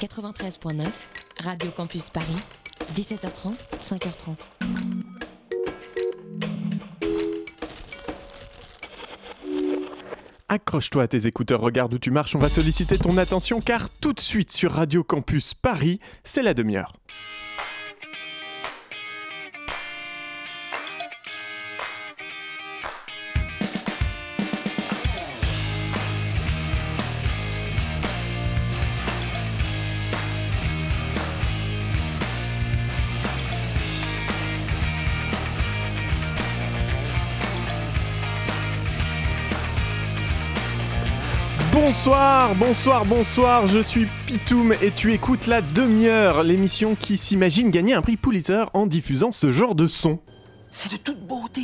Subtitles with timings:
[0.00, 0.86] 93.9,
[1.42, 2.36] Radio Campus Paris,
[2.94, 4.48] 17h30, 5h30.
[10.48, 14.12] Accroche-toi à tes écouteurs, regarde où tu marches, on va solliciter ton attention car tout
[14.12, 16.96] de suite sur Radio Campus Paris, c'est la demi-heure.
[41.94, 47.94] Bonsoir, bonsoir, bonsoir, je suis Pitoum et tu écoutes la demi-heure, l'émission qui s'imagine gagner
[47.94, 50.18] un prix Pulitzer en diffusant ce genre de son.
[50.72, 51.62] C'est de toute beauté.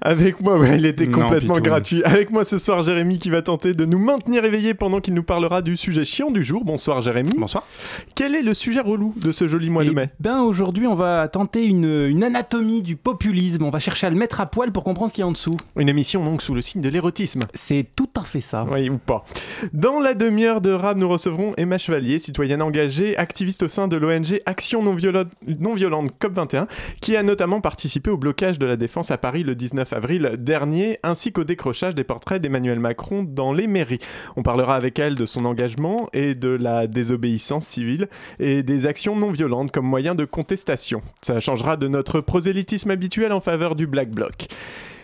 [0.00, 1.68] Avec moi, ouais, il était Non, complètement Pitoum.
[1.68, 2.02] gratuit.
[2.04, 5.22] Avec moi ce soir, Jérémy qui va tenter de nous maintenir éveillés pendant qu'il nous
[5.22, 6.64] parlera du sujet chiant du jour.
[6.64, 7.32] Bonsoir Jérémy.
[7.38, 7.66] Bonsoir.
[8.14, 10.94] Quel est le sujet relou de ce joli mois de Eh mai Ben aujourd'hui, on
[10.94, 13.64] va tenter une, une anatomie du populisme.
[13.64, 15.32] On va chercher à le mettre à poil pour comprendre ce qu'il y a en
[15.32, 15.56] dessous.
[15.78, 17.40] Une émission donc sous le signe de l'érotisme.
[17.54, 18.66] C'est tout à fait ça.
[18.70, 19.24] Oui, ou pas.
[19.72, 23.96] Dans la demi-heure de rap, nous recevrons Emma Chevalier, citoyenne engagée, activiste au sein de
[23.96, 25.24] l'ONG Action non, Violo-
[25.60, 26.66] non violente COP21,
[27.00, 30.98] qui a notamment participé au blocage de la défense à Paris le 19 avril dernier,
[31.02, 33.98] ainsi qu'au décrochage des portraits d'Emmanuel Macron dans les mairies.
[34.36, 39.16] On parlera avec elle de son engagement et de la désobéissance civile et des actions
[39.16, 41.02] non violentes comme moyen de contestation.
[41.22, 44.48] Ça changera de notre prosélytisme habituel en faveur du Black Bloc.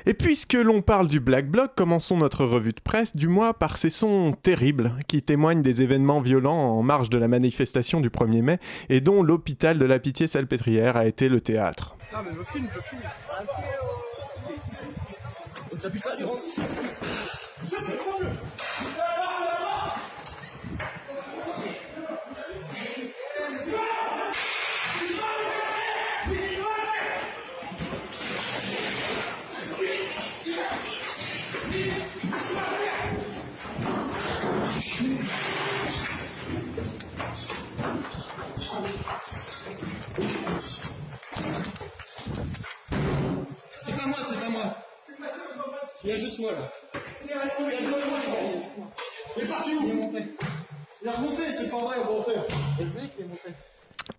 [0.06, 3.77] Et puisque l'on parle du Black Bloc, commençons notre revue de presse du mois par
[3.77, 8.42] ces sons terribles qui témoignent des événements violents en marge de la manifestation du 1er
[8.42, 8.58] mai
[8.89, 11.97] et dont l'hôpital de la Pitié-Salpêtrière a été le théâtre.
[15.83, 15.89] C'est
[46.11, 46.73] Il y a juste moi là.
[47.25, 47.31] Il
[49.45, 49.81] est parti où?
[49.85, 50.25] Il est monté.
[51.03, 53.51] Il est remonté, c'est pas vrai, au c'est vrai qu'il est monté.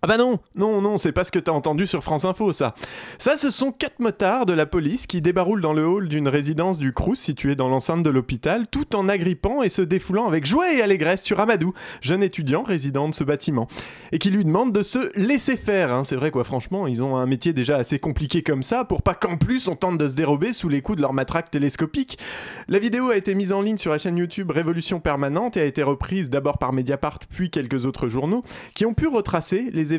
[0.04, 2.74] Ah bah non, non, non, c'est pas ce que t'as entendu sur France Info, ça.
[3.18, 6.80] Ça, ce sont quatre motards de la police qui débaroulent dans le hall d'une résidence
[6.80, 10.74] du Crous située dans l'enceinte de l'hôpital, tout en agrippant et se défoulant avec joie
[10.74, 13.68] et allégresse sur Amadou, jeune étudiant résident de ce bâtiment,
[14.10, 15.92] et qui lui demande de se laisser faire.
[15.92, 16.02] hein.
[16.02, 19.14] C'est vrai quoi, franchement, ils ont un métier déjà assez compliqué comme ça, pour pas
[19.14, 22.18] qu'en plus on tente de se dérober sous les coups de leur matraque télescopique.
[22.66, 25.64] La vidéo a été mise en ligne sur la chaîne YouTube Révolution Permanente et a
[25.64, 28.42] été reprise d'abord par Mediapart puis quelques autres journaux
[28.74, 29.91] qui ont pu retracer les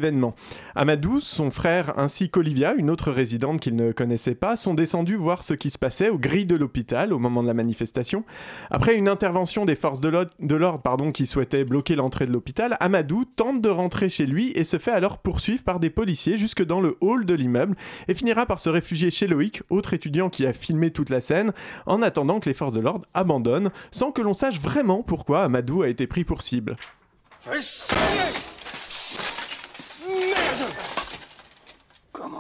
[0.76, 5.44] Amadou, son frère ainsi qu'Olivia, une autre résidente qu'il ne connaissait pas, sont descendus voir
[5.44, 8.24] ce qui se passait aux grilles de l'hôpital au moment de la manifestation.
[8.72, 13.62] Après une intervention des forces de l'ordre qui souhaitaient bloquer l'entrée de l'hôpital, Amadou tente
[13.62, 16.98] de rentrer chez lui et se fait alors poursuivre par des policiers jusque dans le
[17.02, 17.76] hall de l'immeuble
[18.08, 21.54] et finira par se réfugier chez Loïc, autre étudiant qui a filmé toute la scène,
[21.86, 25.82] en attendant que les forces de l'ordre abandonnent, sans que l'on sache vraiment pourquoi Amadou
[25.82, 26.76] a été pris pour cible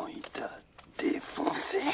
[0.08, 0.50] il t'a
[1.12, 1.80] défoncé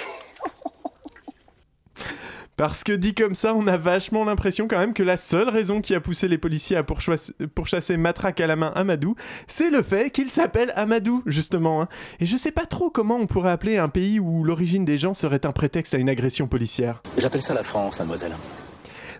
[2.56, 5.80] Parce que dit comme ça, on a vachement l'impression quand même que la seule raison
[5.80, 9.16] qui a poussé les policiers à pourchasser matraque à la main Amadou,
[9.47, 11.81] c'est le fait qu'il s'appelle Amadou, justement.
[11.81, 11.88] hein.
[12.20, 15.14] Et je sais pas trop comment on pourrait appeler un pays où l'origine des gens
[15.14, 17.02] serait un prétexte à une agression policière.
[17.18, 18.36] J'appelle ça la France, mademoiselle.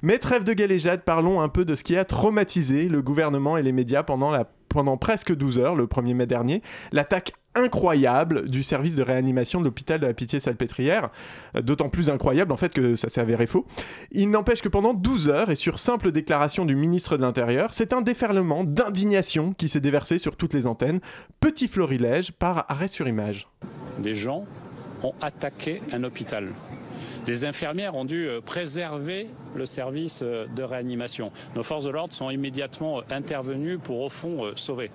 [0.02, 3.64] Mais trêve de galéjade, parlons un peu de ce qui a traumatisé le gouvernement et
[3.64, 6.62] les médias pendant, presque 12 heures, le 1er mai dernier.
[6.92, 11.10] L'attaque incroyable du service de réanimation de l'hôpital de la Pitié-Salpêtrière.
[11.56, 13.66] Euh, D'autant plus incroyable en fait que ça s'est avéré faux.
[14.12, 17.92] Il n'empêche que pendant 12 heures, et sur simple déclaration du ministre de l'Intérieur, c'est
[17.92, 21.00] un déferlement d'indignation qui s'est déversé sur toutes les antennes.
[21.40, 23.48] Petit florilège par arrêt sur image.
[23.98, 24.46] des gens
[25.04, 26.50] ont attaqué un hôpital.
[27.26, 31.32] Des infirmières ont dû euh, préserver le service euh, de réanimation.
[31.56, 34.92] Nos forces de l'ordre sont immédiatement euh, intervenues pour, au fond, sauver,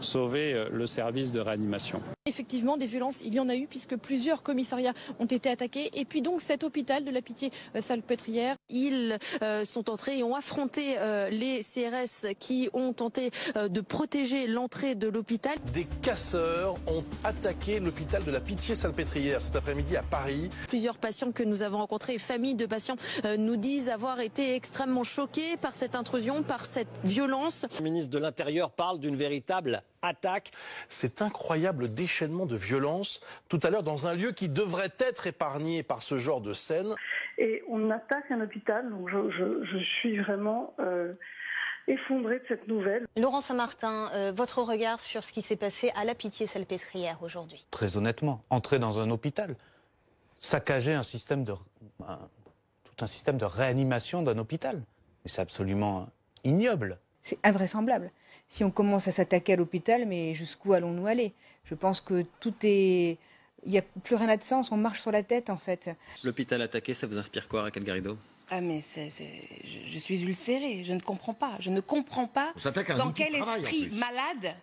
[0.00, 2.00] sauver le service de réanimation.
[2.26, 5.90] Effectivement, des violences, il y en a eu puisque plusieurs commissariats ont été attaqués.
[5.98, 8.56] Et puis donc cet hôpital de la Pitié-Salpêtrière.
[8.70, 13.80] Ils euh, sont entrés et ont affronté euh, les CRS qui ont tenté euh, de
[13.80, 15.56] protéger l'entrée de l'hôpital.
[15.72, 20.48] Des casseurs ont attaqué l'hôpital de la Pitié-Salpêtrière cet après-midi à Paris.
[20.68, 25.04] Plusieurs patients que nous avons rencontrés, familles de patients, euh, nous disent avoir été extrêmement
[25.04, 27.66] choqués par cette intrusion, par cette violence.
[27.78, 30.52] Le ministre de l'Intérieur parle d'une véritable attaque.
[30.88, 35.82] Cet incroyable déchaînement de violence, tout à l'heure dans un lieu qui devrait être épargné
[35.82, 36.94] par ce genre de scène.
[37.38, 41.12] Et on attaque un hôpital, donc je, je, je suis vraiment euh,
[41.86, 43.06] effondrée de cette nouvelle.
[43.16, 47.64] Laurent Saint-Martin, euh, votre regard sur ce qui s'est passé à la Pitié-Salpêtrière aujourd'hui?
[47.70, 49.56] Très honnêtement, entrer dans un hôpital,
[50.38, 51.54] saccager un système de,
[52.06, 52.18] un,
[52.84, 54.76] tout un système de réanimation d'un hôpital,
[55.24, 56.08] mais c'est absolument
[56.44, 56.98] ignoble.
[57.22, 58.10] C'est invraisemblable.
[58.48, 61.32] Si on commence à s'attaquer à l'hôpital, mais jusqu'où allons-nous aller?
[61.64, 63.18] Je pense que tout est...
[63.66, 65.90] Il n'y a plus rien à de sens, on marche sur la tête en fait.
[66.24, 68.16] L'hôpital attaqué, ça vous inspire quoi, Raquel Garrido?
[68.50, 71.54] Ah mais c'est, c'est, je, je, suis ulcérée, je ne comprends pas.
[71.58, 72.54] Je ne comprends pas
[72.96, 74.54] dans quel esprit malade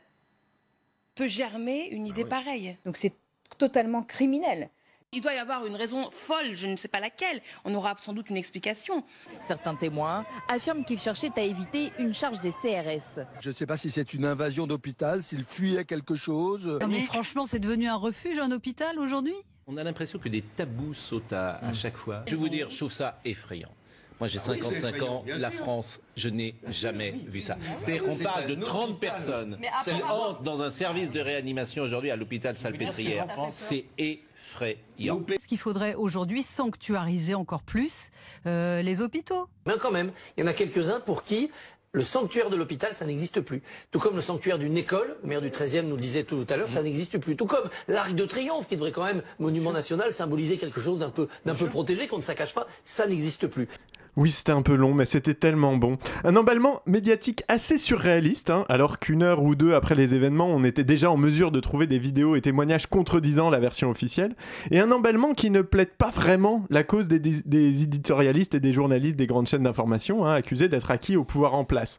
[1.13, 2.29] peut germer une idée ah oui.
[2.29, 2.77] pareille.
[2.85, 3.13] Donc c'est
[3.57, 4.69] totalement criminel.
[5.13, 7.41] Il doit y avoir une raison folle, je ne sais pas laquelle.
[7.63, 9.03] On aura sans doute une explication.
[9.39, 13.21] Certains témoins affirment qu'ils cherchaient à éviter une charge des CRS.
[13.39, 16.79] Je ne sais pas si c'est une invasion d'hôpital, s'ils fuyaient quelque chose.
[16.81, 19.35] Non mais franchement, c'est devenu un refuge, un hôpital aujourd'hui?
[19.67, 22.23] On a l'impression que des tabous sautent à, à chaque fois.
[22.27, 23.71] Je vais vous dire, je trouve ça effrayant.
[24.19, 27.25] Moi j'ai 55 ah oui, ans, la France, je n'ai jamais oui.
[27.27, 27.57] vu ça.
[27.83, 29.11] C'est-à-dire qu'on parle de 30 hôpital.
[29.11, 33.27] personnes qui entrent dans un service de réanimation aujourd'hui à l'hôpital Salpêtrière.
[33.51, 35.21] C'est effrayant.
[35.39, 38.11] Ce qu'il faudrait aujourd'hui sanctuariser encore plus
[38.45, 39.47] euh, les hôpitaux.
[39.65, 41.49] Mais quand même, il y en a quelques-uns pour qui
[41.95, 43.63] le sanctuaire de l'hôpital, ça n'existe plus.
[43.89, 46.57] Tout comme le sanctuaire d'une école, le maire du 13e nous le disait tout à
[46.57, 47.37] l'heure, ça n'existe plus.
[47.37, 51.09] Tout comme l'Arc de Triomphe, qui devrait quand même, monument national, symboliser quelque chose d'un
[51.09, 53.69] peu, d'un peu protégé, qu'on ne saccage pas, ça n'existe plus.
[54.17, 55.97] Oui, c'était un peu long, mais c'était tellement bon.
[56.23, 60.63] Un emballement médiatique assez surréaliste, hein, alors qu'une heure ou deux après les événements, on
[60.63, 64.33] était déjà en mesure de trouver des vidéos et témoignages contredisant la version officielle,
[64.71, 69.17] et un emballement qui ne plaide pas vraiment la cause des, éditorialistes et des journalistes
[69.17, 71.97] des grandes chaînes d'information, hein, accusés d'être acquis au pouvoir en place.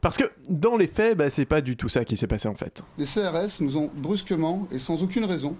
[0.00, 2.54] Parce que dans les faits, bah, c'est pas du tout ça qui s'est passé en
[2.54, 2.82] fait.
[2.96, 5.54] Les CRS nous ont brusquement et sans aucune raison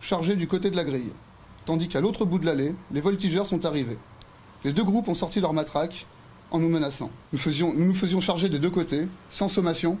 [0.00, 1.12] chargés du côté de la grille,
[1.64, 3.98] tandis qu'à l'autre bout de l'allée, les voltigeurs sont arrivés.
[4.64, 6.06] Les deux groupes ont sorti leurs matraques
[6.50, 7.10] en nous menaçant.
[7.32, 7.40] Nous,
[7.74, 9.98] nous faisions charger des deux côtés, sans sommation.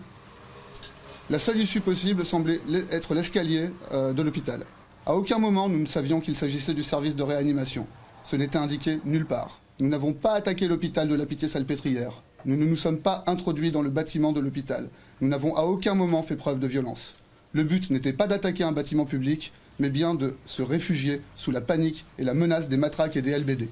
[1.30, 2.60] La seule issue possible semblait
[2.90, 4.64] être l'escalier euh, de l'hôpital.
[5.06, 7.86] À aucun moment nous ne savions qu'il s'agissait du service de réanimation.
[8.22, 9.60] Ce n'était indiqué nulle part.
[9.80, 12.22] Nous n'avons pas attaqué l'hôpital de la Pitié-Salpêtrière.
[12.44, 14.88] Nous ne nous sommes pas introduits dans le bâtiment de l'hôpital.
[15.20, 17.14] Nous n'avons à aucun moment fait preuve de violence.
[17.52, 21.60] Le but n'était pas d'attaquer un bâtiment public, mais bien de se réfugier sous la
[21.60, 23.68] panique et la menace des matraques et des LBD.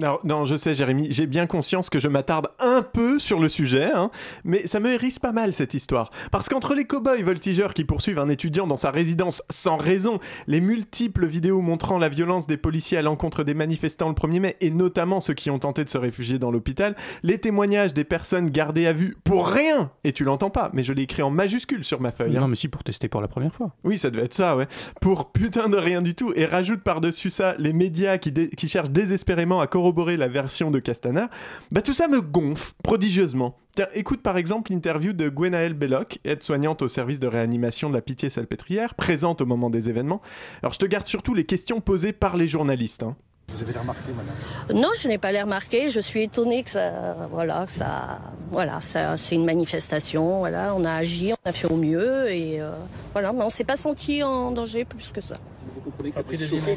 [0.00, 3.48] Alors, non, je sais, Jérémy, j'ai bien conscience que je m'attarde un peu sur le
[3.48, 4.10] sujet, hein,
[4.44, 6.10] mais ça me hérisse pas mal cette histoire.
[6.30, 10.60] Parce qu'entre les cow-boys voltigeurs qui poursuivent un étudiant dans sa résidence sans raison, les
[10.60, 14.70] multiples vidéos montrant la violence des policiers à l'encontre des manifestants le 1er mai, et
[14.70, 18.86] notamment ceux qui ont tenté de se réfugier dans l'hôpital, les témoignages des personnes gardées
[18.86, 22.00] à vue pour rien, et tu l'entends pas, mais je l'ai écrit en majuscule sur
[22.00, 22.34] ma feuille.
[22.34, 22.48] Non, hein.
[22.48, 23.72] mais si, pour tester pour la première fois.
[23.84, 24.68] Oui, ça devait être ça, ouais.
[25.00, 28.90] Pour putain de rien du tout, et rajoute par-dessus ça les médias qui, qui cherchent
[28.90, 31.30] désespérément à corroborer la version de Castana,
[31.70, 33.56] bah tout ça me gonfle prodigieusement.
[33.74, 38.02] Tiens, écoute par exemple l'interview de Gwenaëlle Belloc, aide-soignante au service de réanimation de la
[38.02, 40.20] Pitié-Salpêtrière, présente au moment des événements.
[40.62, 43.02] Alors je te garde surtout les questions posées par les journalistes.
[43.02, 43.16] Hein.
[43.48, 45.88] Vous avez l'air marqué, madame Non, je n'ai pas l'air marqué.
[45.88, 48.18] Je suis étonnée que ça, voilà, que ça,
[48.50, 50.40] voilà, ça, c'est une manifestation.
[50.40, 52.72] Voilà, on a agi, on a fait au mieux et euh,
[53.14, 55.36] voilà, mais on s'est pas senti en danger plus que ça.
[55.78, 56.36] Vous comprenez que ça, peut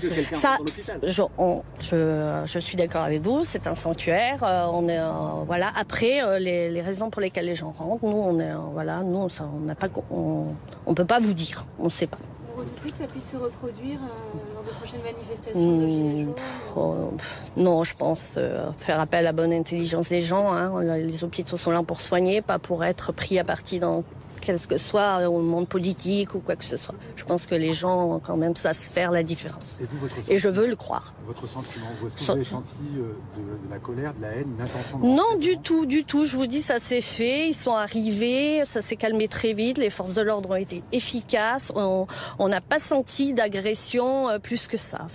[0.09, 0.57] quelqu'un ça
[1.03, 3.43] je, on, je, je, suis d'accord avec vous.
[3.45, 4.43] C'est un sanctuaire.
[4.43, 5.11] Euh, on est, euh,
[5.45, 5.71] voilà.
[5.75, 9.29] Après, euh, les, les, raisons pour lesquelles les gens rentrent, nous, on est, voilà, nous,
[9.29, 10.47] ça, on n'a pas, on,
[10.85, 11.65] on peut pas vous dire.
[11.79, 12.19] On ne sait pas.
[12.53, 16.35] Vous redoutez que ça puisse se reproduire euh, lors de prochaines manifestations de Gilets jaunes
[16.75, 17.13] oh,
[17.55, 20.51] Non, je pense euh, faire appel à la bonne intelligence des gens.
[20.51, 20.81] Hein.
[20.97, 24.03] Les hôpitaux sont là pour soigner, pas pour être pris à partie dans
[24.41, 26.95] quel que soit au monde politique ou quoi que ce soit.
[27.15, 29.79] Je pense que les gens, quand même, savent faire la différence.
[29.81, 31.13] Et, vous, votre Et je veux le croire.
[31.25, 34.53] Votre sentiment, est-ce que vous avez senti euh, de, de, la colère, de la haine,
[34.57, 36.25] une intention de Non, du tout, du tout.
[36.25, 37.47] Je vous dis, ça s'est fait.
[37.49, 39.77] Ils sont arrivés, ça s'est calmé très vite.
[39.77, 41.71] Les forces de l'ordre ont été efficaces.
[41.75, 42.07] On
[42.47, 45.07] n'a pas senti d'agression euh, plus que ça.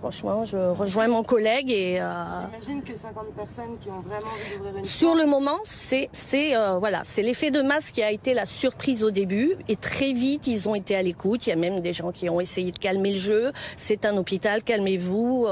[0.00, 2.00] Franchement, je rejoins mon collègue et.
[2.00, 2.24] Euh...
[2.62, 4.84] J'imagine que 50 personnes qui ont vraiment envie d'ouvrir une.
[4.84, 8.46] Sur le moment, c'est, c'est, euh, voilà, c'est l'effet de masse qui a été la
[8.58, 11.46] surprise au début et très vite ils ont été à l'écoute.
[11.46, 13.52] Il y a même des gens qui ont essayé de calmer le jeu.
[13.76, 15.46] C'est un hôpital, calmez-vous,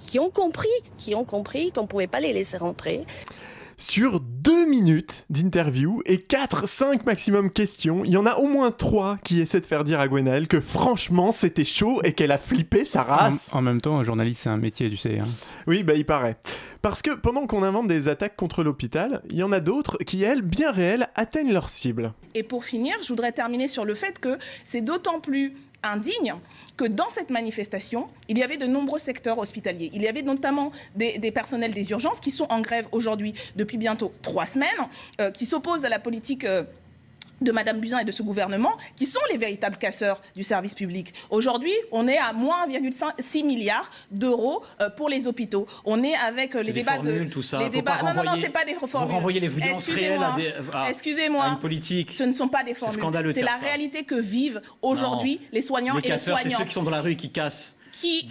[0.00, 3.02] qui ont compris, qui ont compris qu'on pouvait pas les laisser rentrer
[3.78, 8.70] sur deux minutes d'interview et 4, 5 maximum questions, il y en a au moins
[8.70, 12.38] trois qui essaient de faire dire à Gwenaël que franchement c'était chaud et qu'elle a
[12.38, 13.50] flippé sa race.
[13.52, 15.18] En, même temps, un journaliste c'est un métier, tu sais.
[15.18, 15.26] Hein.
[15.66, 16.36] Oui, bah il paraît.
[16.82, 20.22] Parce que pendant qu'on invente des attaques contre l'hôpital, il y en a d'autres qui,
[20.22, 22.12] elles, bien réelles, atteignent leur cible.
[22.34, 26.34] Et pour finir, je voudrais terminer sur le fait que c'est d'autant plus indigne
[26.76, 29.90] que dans cette manifestation, il y avait de nombreux secteurs hospitaliers.
[29.94, 34.12] Il y avait notamment des, personnels des urgences qui sont en grève aujourd'hui depuis bientôt
[34.22, 34.68] trois semaines,
[35.20, 36.44] euh, qui s'opposent à la politique.
[36.44, 36.64] Euh,
[37.40, 41.12] de Madame Buzyn et de ce gouvernement, qui sont les véritables casseurs du service public.
[41.30, 45.66] Aujourd'hui, on est à moins 1,6 milliards d'euros euh, pour les hôpitaux.
[45.84, 47.58] On est avec euh, les débats de tout ça.
[47.58, 48.02] les débats.
[48.02, 49.08] Non, non, non, c'est pas des formules.
[49.08, 50.52] Vous renvoyez les réelles à, des,
[50.88, 51.46] Excusez-moi.
[51.48, 52.12] une politique.
[52.12, 53.32] Ce ne sont pas des formules.
[53.34, 56.40] C'est la réalité que vivent aujourd'hui les soignants et les soignants.
[56.42, 58.28] C'est ceux qui sont dans la rue et qui cassent qui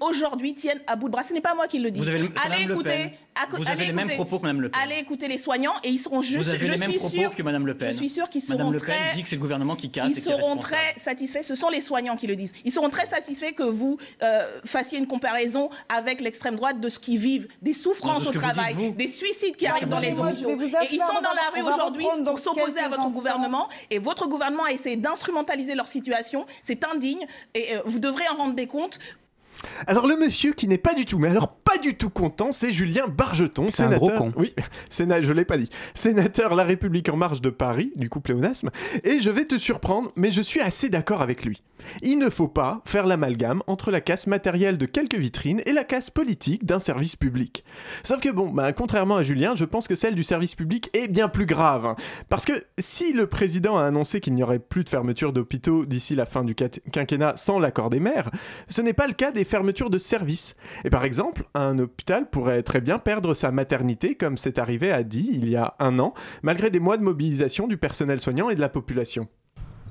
[0.00, 1.22] aujourd'hui, tiennent à bout de bras.
[1.22, 2.00] Ce n'est pas moi qui le dis.
[2.44, 3.12] Allez écouter,
[3.50, 4.80] vous avez les mêmes propos que Mme Le Pen.
[4.82, 6.44] Allez écouter les soignants et ils seront juste.
[6.44, 7.92] Vous avez je les mêmes propos que Mme Le Pen.
[7.92, 10.10] Je suis sûr qu'ils seront Mme Le Pen dit que c'est le gouvernement qui casse.
[10.10, 11.42] Ils seront très satisfaits.
[11.42, 12.52] Ce sont les soignants qui le disent.
[12.64, 16.98] Ils seront très satisfaits que vous euh, fassiez une comparaison avec l'extrême droite de ce
[16.98, 20.50] qu'ils vivent, des souffrances au travail, des suicides qui arrivent dans les hôpitaux.
[20.50, 23.68] Et ils sont dans la rue aujourd'hui pour s'opposer à votre gouvernement.
[23.90, 26.46] Et votre gouvernement a essayé d'instrumentaliser leur situation.
[26.62, 28.98] C'est indigne et euh, vous devrez en rendre des comptes.
[29.86, 32.72] Alors le monsieur qui n'est pas du tout, mais alors pas du tout content, c'est
[32.72, 34.02] Julien Bargeton, sénateur.
[34.02, 34.32] Un gros con.
[34.36, 34.54] Oui,
[34.90, 35.68] sénateur, je l'ai pas dit.
[35.94, 38.70] Sénateur La République en marche de Paris, du coup pléonasme.
[39.04, 41.62] Et je vais te surprendre, mais je suis assez d'accord avec lui.
[42.02, 45.84] Il ne faut pas faire l'amalgame entre la casse matérielle de quelques vitrines et la
[45.84, 47.64] casse politique d'un service public.
[48.04, 51.08] Sauf que bon, bah, contrairement à Julien, je pense que celle du service public est
[51.08, 51.86] bien plus grave.
[51.86, 51.96] Hein.
[52.28, 56.14] Parce que si le président a annoncé qu'il n'y aurait plus de fermeture d'hôpitaux d'ici
[56.14, 58.30] la fin du quinquennat sans l'accord des maires,
[58.68, 60.56] ce n'est pas le cas des fermetures de services.
[60.82, 65.02] Et par exemple, un hôpital pourrait très bien perdre sa maternité comme c'est arrivé à
[65.02, 68.54] Die il y a un an, malgré des mois de mobilisation du personnel soignant et
[68.54, 69.28] de la population.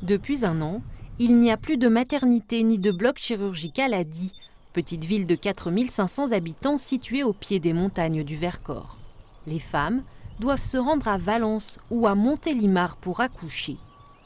[0.01, 0.81] Depuis un an,
[1.19, 4.33] il n'y a plus de maternité ni de bloc chirurgical à Die,
[4.73, 8.97] petite ville de 4500 habitants située au pied des montagnes du Vercors.
[9.45, 10.01] Les femmes
[10.39, 13.77] doivent se rendre à Valence ou à Montélimar pour accoucher.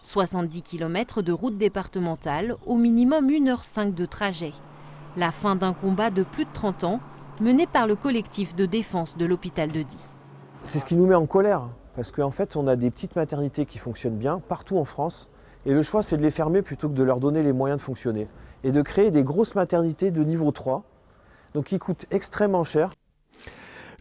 [0.01, 4.53] 70 km de route départementale, au minimum 1h05 de trajet.
[5.17, 6.99] La fin d'un combat de plus de 30 ans
[7.39, 10.09] mené par le collectif de défense de l'hôpital de Die.
[10.63, 13.65] C'est ce qui nous met en colère, parce qu'en fait on a des petites maternités
[13.65, 15.29] qui fonctionnent bien partout en France,
[15.65, 17.83] et le choix, c'est de les fermer plutôt que de leur donner les moyens de
[17.83, 18.27] fonctionner.
[18.63, 20.83] Et de créer des grosses maternités de niveau 3,
[21.55, 22.93] donc qui coûtent extrêmement cher.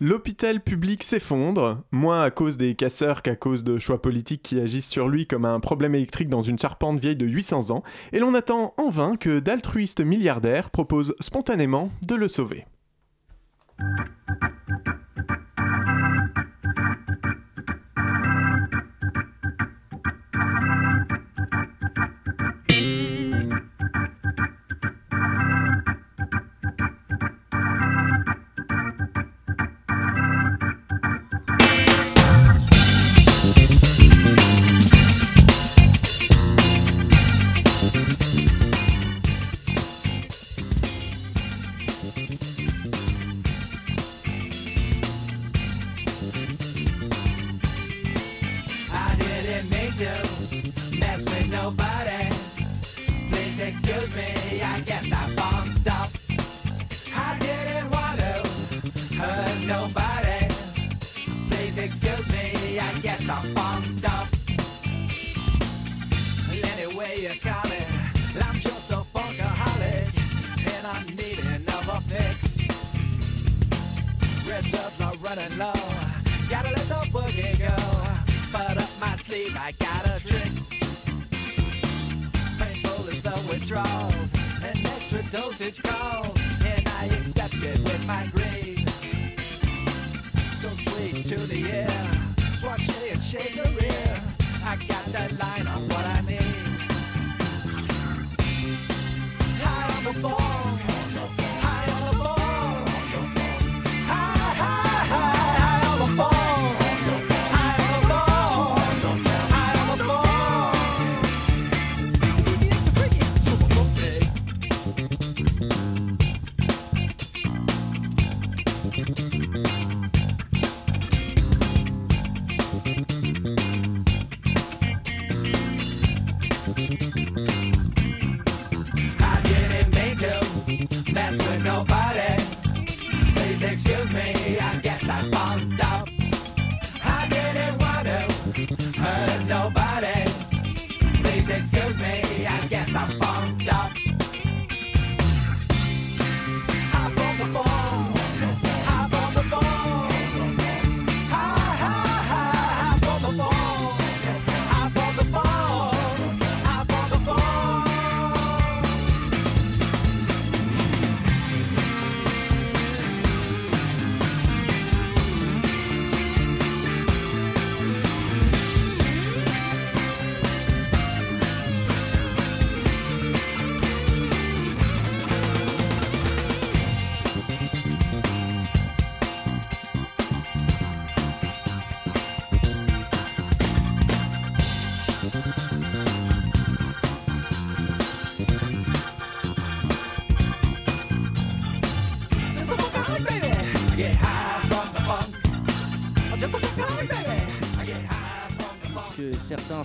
[0.00, 4.88] L'hôpital public s'effondre, moins à cause des casseurs qu'à cause de choix politiques qui agissent
[4.88, 7.82] sur lui comme un problème électrique dans une charpente vieille de 800 ans,
[8.12, 12.66] et l'on attend en vain que d'altruistes milliardaires proposent spontanément de le sauver.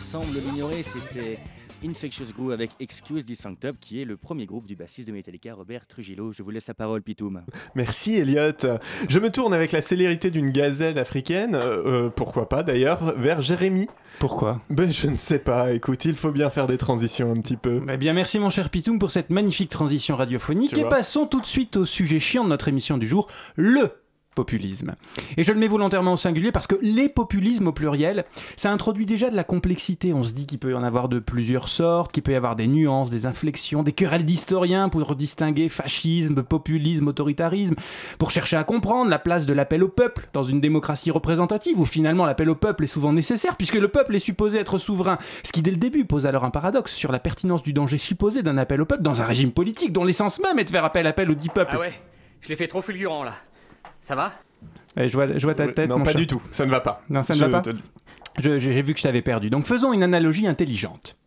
[0.09, 1.37] Semblent l'ignorer, c'était
[1.85, 5.13] Infectious Groove avec Excuse This Funk Top, qui est le premier groupe du bassiste de
[5.13, 6.31] Metallica, Robert Trujillo.
[6.31, 7.43] Je vous laisse la parole, Pitoum.
[7.75, 8.79] Merci, Elliot.
[9.07, 13.43] Je me tourne avec la célérité d'une gazelle africaine, euh, euh, pourquoi pas d'ailleurs, vers
[13.43, 13.87] Jérémy.
[14.17, 14.63] Pourquoi?
[14.71, 17.83] Ben je ne sais pas, écoute, il faut bien faire des transitions un petit peu.
[17.93, 20.89] Eh bien merci mon cher Pitoum pour cette magnifique transition radiophonique Tu et vois.
[20.89, 23.91] passons tout de suite au sujet chiant de notre émission du jour, le
[24.39, 24.95] populisme.
[25.35, 28.23] Et je le mets volontairement au singulier parce que les populismes au pluriel,
[28.55, 30.13] ça introduit déjà de la complexité.
[30.13, 32.55] On se dit qu'il peut y en avoir de plusieurs sortes, qu'il peut y avoir
[32.55, 37.75] des nuances, des inflexions, des querelles d'historiens pour distinguer fascisme, populisme, autoritarisme,
[38.17, 41.85] pour chercher à comprendre la place de l'appel au peuple dans une démocratie représentative où
[41.85, 45.17] finalement l'appel au peuple est souvent nécessaire puisque le peuple est supposé être souverain.
[45.43, 48.41] Ce qui dès le début pose alors un paradoxe sur la pertinence du danger supposé
[48.41, 51.07] d'un appel au peuple dans un régime politique dont l'essence même est de faire appel
[51.07, 51.73] appel au dit peuple.
[51.75, 51.93] Ah ouais,
[52.39, 53.33] je l'ai fait trop fulgurant là.
[54.01, 54.33] Ça va?
[54.97, 55.89] Ouais, je, vois, je vois ta tête.
[55.89, 56.19] non, mon pas cher.
[56.19, 57.03] du tout, ça ne va pas.
[57.09, 57.71] Non, ça ne Je va pas.
[57.71, 59.49] te J'ai vu que je t'avais perdu.
[59.49, 61.17] Donc faisons une analogie intelligente.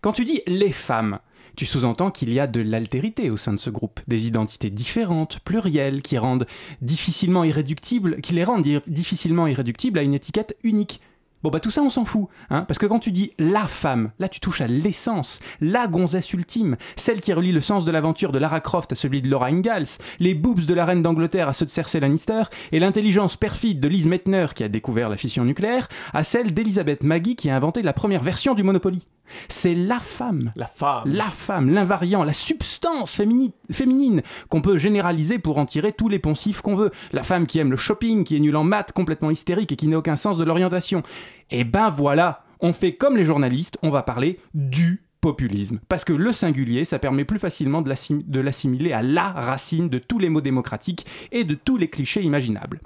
[0.00, 1.18] Quand tu dis les femmes,
[1.56, 5.40] tu sous-entends qu'il y a de l'altérité au sein de ce groupe, des identités différentes,
[5.40, 6.46] plurielles, qui rendent
[6.80, 11.00] difficilement irréductibles, qui les rendent difficilement irréductibles à une étiquette unique.
[11.42, 14.12] Bon bah tout ça on s'en fout, hein, parce que quand tu dis la femme,
[14.20, 18.30] là tu touches à l'essence, la gonzesse ultime, celle qui relie le sens de l'aventure
[18.30, 21.52] de Lara Croft à celui de Laura Ingalls, les boobs de la reine d'Angleterre à
[21.52, 25.44] ceux de Cersei Lannister, et l'intelligence perfide de Liz Meitner qui a découvert la fission
[25.44, 29.08] nucléaire, à celle d'Elizabeth Maggie qui a inventé la première version du Monopoly.
[29.48, 30.52] C'est la femme.
[30.56, 31.02] La femme.
[31.06, 36.18] La femme, l'invariant, la substance fémini- féminine qu'on peut généraliser pour en tirer tous les
[36.18, 36.90] poncifs qu'on veut.
[37.12, 39.86] La femme qui aime le shopping, qui est nulle en maths, complètement hystérique et qui
[39.88, 41.02] n'a aucun sens de l'orientation.
[41.50, 45.78] Et ben voilà, on fait comme les journalistes, on va parler du populisme.
[45.88, 50.18] Parce que le singulier, ça permet plus facilement de l'assimiler à la racine de tous
[50.18, 52.80] les mots démocratiques et de tous les clichés imaginables.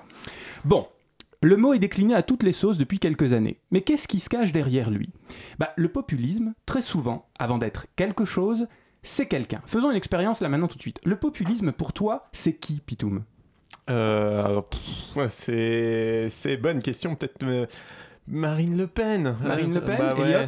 [0.65, 0.87] Bon,
[1.43, 3.61] le mot est décliné à toutes les sauces depuis quelques années.
[3.71, 5.11] Mais qu'est-ce qui se cache derrière lui?
[5.59, 8.67] Bah, Le populisme, très souvent, avant d'être quelque chose,
[9.03, 9.61] c'est quelqu'un.
[9.67, 11.01] Faisons une expérience là maintenant tout de suite.
[11.05, 13.25] Le populisme, pour toi, c'est qui, Pitoum?
[13.89, 14.63] Euh,
[15.29, 17.67] c'est c'est bonne question, peut-être euh,
[18.27, 19.37] Marine Le Pen.
[19.43, 20.47] Marine Le Pen, Bah ouais.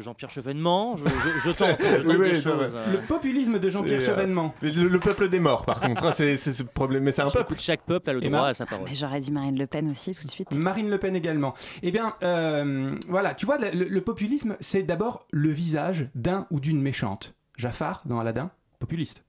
[0.00, 2.74] Jean-Pierre Chevènement, je, je, je tente, je tente Oui, des oui, choses.
[2.74, 2.80] ouais.
[2.80, 2.92] euh.
[2.92, 4.54] Le populisme de Jean-Pierre euh, Chevènement.
[4.62, 7.04] Le, le peuple des morts, par contre, hein, c'est c'est ce problème.
[7.04, 7.54] Mais c'est un peuple.
[7.58, 8.86] Chaque peuple a le Emma droit à sa parole.
[8.88, 10.50] Mais j'aurais dit Marine Le Pen aussi tout de suite.
[10.52, 11.54] Marine Le Pen également.
[11.82, 16.80] Eh bien, euh, voilà, tu vois, le, populisme, c'est d'abord le visage d'un ou d'une
[16.82, 17.34] méchante.
[17.56, 19.24] Jafar dans Aladdin, populiste.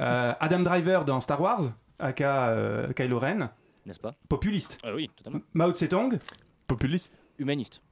[0.00, 3.50] Euh, Adam Driver dans Star Wars, aka euh, Kylo Ren,
[3.86, 4.14] N'est-ce pas?
[4.28, 4.78] populiste.
[4.82, 5.40] Ah oui, totalement.
[5.54, 6.18] Mao Tse-tung,
[6.66, 7.12] Populiste.
[7.38, 7.82] Humaniste.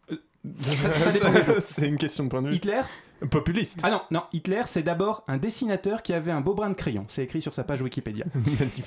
[1.60, 2.56] c'est une question de point de vue.
[2.56, 2.82] Hitler?
[3.30, 3.78] Populiste.
[3.82, 7.04] Ah non, non, Hitler, c'est d'abord un dessinateur qui avait un beau brin de crayon.
[7.08, 8.24] C'est écrit sur sa page Wikipédia.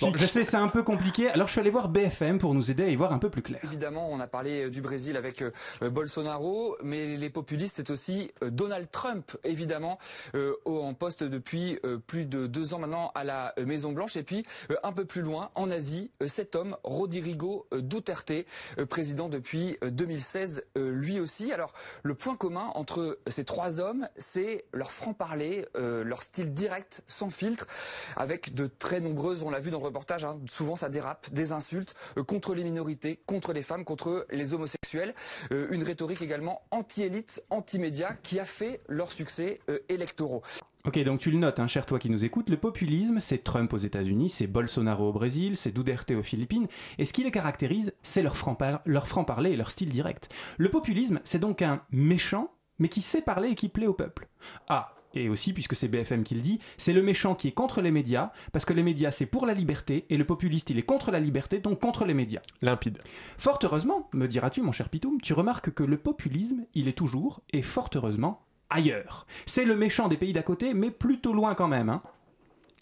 [0.01, 2.71] Bon, je sais, c'est un peu compliqué, alors je suis allé voir BFM pour nous
[2.71, 3.59] aider à y voir un peu plus clair.
[3.63, 7.89] Évidemment, on a parlé euh, du Brésil avec euh, euh, Bolsonaro, mais les populistes, c'est
[7.89, 9.97] aussi euh, Donald Trump, évidemment,
[10.35, 14.15] euh, au- en poste depuis euh, plus de deux ans maintenant à la Maison Blanche.
[14.17, 18.31] Et puis, euh, un peu plus loin, en Asie, euh, cet homme, Rodrigo euh, Duterte,
[18.79, 21.51] euh, président depuis euh, 2016, euh, lui aussi.
[21.51, 27.03] Alors, le point commun entre ces trois hommes, c'est leur franc-parler, euh, leur style direct,
[27.07, 27.67] sans filtre,
[28.15, 31.51] avec de très nombreuses, on l'a vu dans le reportage, hein, souvent ça dérape, des
[31.51, 35.13] insultes euh, contre les minorités, contre les femmes, contre les homosexuels,
[35.51, 39.59] Euh, une rhétorique également anti-élite, anti-média, qui a fait leur succès
[39.89, 40.41] électoraux.
[40.85, 43.73] Ok, donc tu le notes, hein, cher toi qui nous écoutes, le populisme, c'est Trump
[43.73, 47.93] aux États-Unis, c'est Bolsonaro au Brésil, c'est Duterte aux Philippines, et ce qui les caractérise,
[48.03, 50.29] c'est leur franc-par- leur franc-parler et leur style direct.
[50.57, 54.27] Le populisme, c'est donc un méchant, mais qui sait parler et qui plaît au peuple.
[54.69, 57.81] Ah, et aussi, puisque c'est BFM qui le dit, c'est le méchant qui est contre
[57.81, 60.83] les médias, parce que les médias c'est pour la liberté, et le populiste il est
[60.83, 62.41] contre la liberté, donc contre les médias.
[62.61, 62.99] Limpide.
[63.37, 67.41] Fort heureusement, me diras-tu, mon cher Pitoum, tu remarques que le populisme, il est toujours,
[67.51, 69.27] et fort heureusement, ailleurs.
[69.45, 71.89] C'est le méchant des pays d'à côté, mais plutôt loin quand même.
[71.89, 72.01] Hein.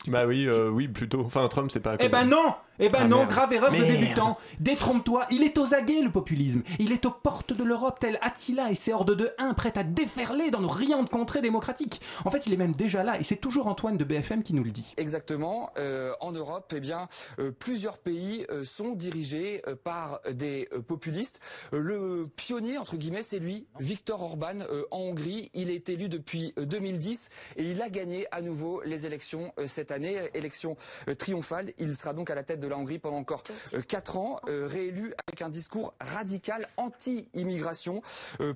[0.07, 1.21] Bah oui, euh, oui, plutôt.
[1.21, 1.91] Enfin, Trump, c'est pas.
[1.91, 3.29] à Eh ben non Eh ben Ah, non, merde.
[3.29, 4.37] grave erreur de débutant.
[4.59, 6.63] Détrompe-toi, il est aux aguets le populisme.
[6.79, 9.83] Il est aux portes de l'Europe, tel Attila et ses hordes de 1 prêts à
[9.83, 12.01] déferler dans nos riantes contrées démocratiques.
[12.25, 14.63] En fait, il est même déjà là, et c'est toujours Antoine de BFM qui nous
[14.63, 14.93] le dit.
[14.97, 15.69] Exactement.
[15.77, 17.07] Euh, en Europe, eh bien,
[17.39, 21.39] euh, plusieurs pays euh, sont dirigés euh, par des euh, populistes.
[21.73, 25.51] Euh, le pionnier, entre guillemets, c'est lui, Viktor Orban, euh, en Hongrie.
[25.53, 29.67] Il est élu depuis euh, 2010 et il a gagné à nouveau les élections euh,
[29.67, 31.73] cette année, élections euh, triomphales.
[31.77, 33.43] Il sera donc à la tête de la Hongrie pendant encore
[33.87, 38.01] 4 ans, réélu avec un discours radical anti-immigration.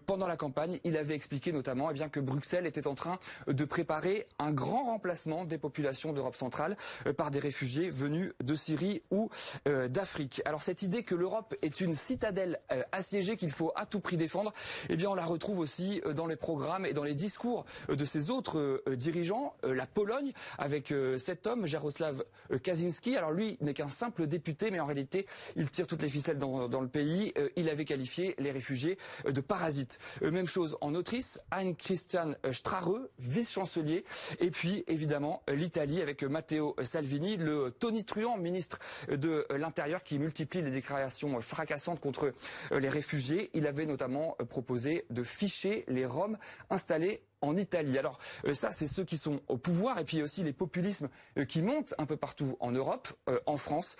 [0.05, 3.65] pendant la campagne, il avait expliqué notamment eh bien, que Bruxelles était en train de
[3.65, 6.77] préparer un grand remplacement des populations d'Europe centrale
[7.17, 9.29] par des réfugiés venus de Syrie ou
[9.65, 10.41] d'Afrique.
[10.45, 12.61] Alors cette idée que l'Europe est une citadelle
[12.93, 14.53] assiégée qu'il faut à tout prix défendre,
[14.89, 18.31] eh bien on la retrouve aussi dans les programmes et dans les discours de ces
[18.31, 19.55] autres dirigeants.
[19.63, 22.23] la Pologne, avec cet homme, Jaroslav
[22.63, 23.17] Kaczynski.
[23.17, 26.81] Alors lui n'est qu'un simple député, mais en réalité, il tire toutes les ficelles dans,
[26.81, 27.33] le pays.
[27.55, 29.99] il avait qualifié les réfugiés de parasites.
[30.21, 32.75] même chose en Autriche, Anne Christian Strache,
[33.19, 34.03] vice-chancelier.
[34.39, 40.71] Et puis, évidemment, l'Italie avec Matteo Salvini, le tonitruant ministre de l'Intérieur qui multiplie les
[40.71, 42.33] déclarations fracassantes contre
[42.71, 43.49] les réfugiés.
[43.53, 46.37] Il avait notamment proposé de ficher les Roms
[46.69, 47.97] installés en Italie.
[47.97, 51.45] Alors euh, ça, c'est ceux qui sont au pouvoir, et puis aussi les populismes euh,
[51.45, 53.95] qui montent un peu partout en Europe, euh, en France,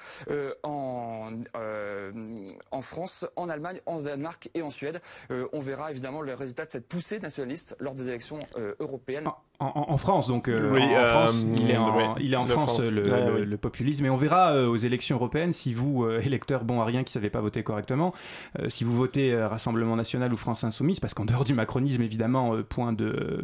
[0.64, 1.32] en,
[2.72, 5.02] en France, en Allemagne, en Danemark et en Suède.
[5.30, 8.40] on verra évidemment le résultat de cette poussée nationaliste lors des élections
[8.80, 9.28] européennes.
[9.60, 14.06] En, France, donc oui, en France, il est en, il est en France, Le, populisme,
[14.06, 17.30] et on verra aux élections européennes si vous, électeurs bon à rien qui ne savez
[17.30, 18.14] pas voter correctement,
[18.68, 22.94] si vous votez Rassemblement National ou France Insoumise, parce qu'en dehors du macronisme, évidemment, point
[22.94, 23.35] de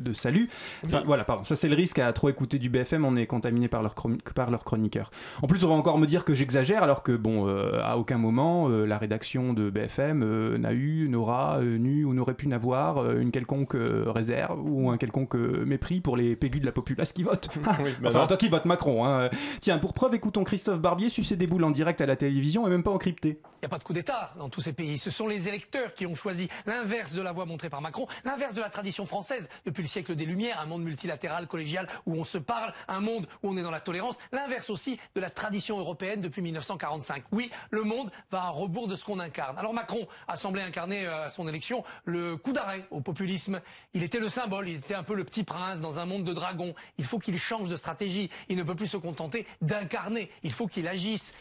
[0.00, 0.48] de salut.
[0.84, 1.44] Enfin, voilà, pardon.
[1.44, 3.04] Ça, c'est le risque à trop écouter du BFM.
[3.04, 3.94] On est contaminé par leurs
[4.34, 5.10] par leur chroniqueurs.
[5.42, 8.18] En plus, on va encore me dire que j'exagère, alors que, bon, euh, à aucun
[8.18, 13.30] moment, euh, la rédaction de BFM n'a eu, n'aura, nu ou n'aurait pu n'avoir une
[13.30, 17.48] quelconque réserve ou un quelconque mépris pour les pégus de la populace qui votent.
[18.00, 19.04] Bah enfin, toi qui vote Macron.
[19.04, 19.30] Hein.
[19.60, 22.70] Tiens, pour preuve, écoutons Christophe Barbier sucer des boules en direct à la télévision et
[22.70, 23.40] même pas encrypté.
[23.56, 24.98] Il n'y a pas de coup d'État dans tous ces pays.
[24.98, 28.54] Ce sont les électeurs qui ont choisi l'inverse de la voie montrée par Macron, l'inverse
[28.54, 32.24] de la tradition française depuis le siècle des Lumières, un monde multilatéral, collégial, où on
[32.24, 35.78] se parle, un monde où on est dans la tolérance, l'inverse aussi de la tradition
[35.78, 37.24] européenne depuis 1945.
[37.32, 39.58] Oui, le monde va à rebours de ce qu'on incarne.
[39.58, 43.60] Alors Macron a semblé incarner euh, à son élection le coup d'arrêt au populisme.
[43.94, 46.32] Il était le symbole, il était un peu le petit prince dans un monde de
[46.32, 46.74] dragons.
[46.98, 48.30] Il faut qu'il change de stratégie.
[48.48, 50.30] Il ne peut plus se contenter d'incarner.
[50.42, 51.32] Il faut qu'il agisse.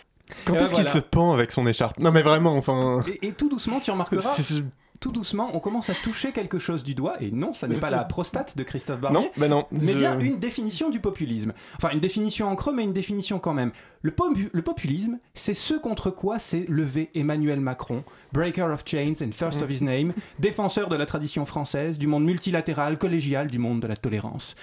[0.46, 1.98] Quand est-ce qu'il se pend avec son écharpe?
[2.00, 3.04] Non mais vraiment, enfin...
[3.08, 4.36] Et, et tout doucement, tu remarqueras
[5.00, 7.90] tout doucement, on commence à toucher quelque chose du doigt, et non, ça n'est pas
[7.90, 11.54] la prostate de Christophe Barbier, non, ben non, mais bien une définition du populisme.
[11.78, 13.72] Enfin, une définition en creux, mais une définition quand même.
[14.02, 14.14] Le,
[14.52, 19.62] le populisme, c'est ce contre quoi s'est levé Emmanuel Macron, breaker of chains and first
[19.62, 23.88] of his name, défenseur de la tradition française, du monde multilatéral, collégial, du monde de
[23.88, 24.56] la tolérance.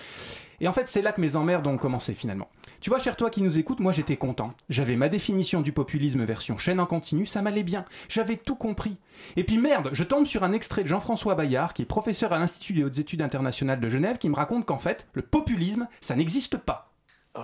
[0.60, 2.48] Et en fait, c'est là que mes emmerdes ont commencé finalement.
[2.80, 4.52] Tu vois, cher toi qui nous écoutes, moi j'étais content.
[4.68, 7.84] J'avais ma définition du populisme version chaîne en continu, ça m'allait bien.
[8.08, 8.96] J'avais tout compris.
[9.36, 12.38] Et puis merde, je tombe sur un extrait de Jean-François Bayard, qui est professeur à
[12.38, 16.16] l'Institut des hautes études internationales de Genève, qui me raconte qu'en fait, le populisme, ça
[16.16, 16.92] n'existe pas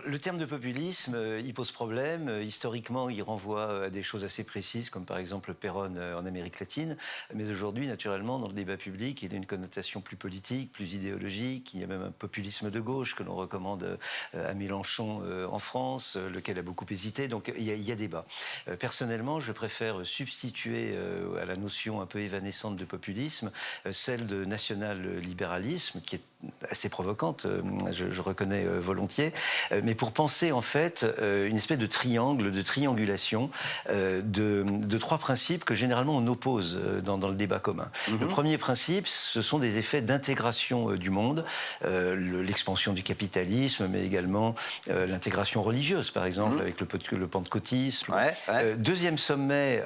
[0.04, 2.28] le terme de populisme, euh, il pose problème.
[2.28, 6.26] Euh, historiquement, il renvoie euh, à des choses assez précises, comme par exemple Perron en
[6.26, 6.96] Amérique latine.
[7.34, 11.74] Mais aujourd'hui, naturellement, dans le débat public, il a une connotation plus politique, plus idéologique.
[11.74, 13.98] Il y a même un populisme de gauche que l'on recommande
[14.34, 17.28] à Mélenchon en France, lequel a beaucoup hésité.
[17.28, 18.24] Donc il y a, débat.
[18.78, 20.96] Personnellement, je préfère substituer
[21.40, 23.50] à la notion un peu évanescente de populisme
[23.90, 26.22] celle de national-libéralisme, qui est
[26.70, 27.46] assez provocante,
[27.92, 29.32] je, je reconnais volontiers
[29.82, 33.50] mais pour penser en fait euh, une espèce de triangle, de triangulation
[33.90, 37.88] euh, de, trois principes que généralement on oppose euh, dans, le débat commun.
[38.08, 38.20] Mhm.
[38.20, 41.44] Le premier principe, ce sont des effets d'intégration du monde,
[41.84, 44.54] l'expansion du capitalisme, mais également
[44.88, 46.60] l'intégration religieuse, par exemple, mhm.
[46.60, 48.14] avec le, le pentecôtisme.
[48.76, 49.82] deuxième sommet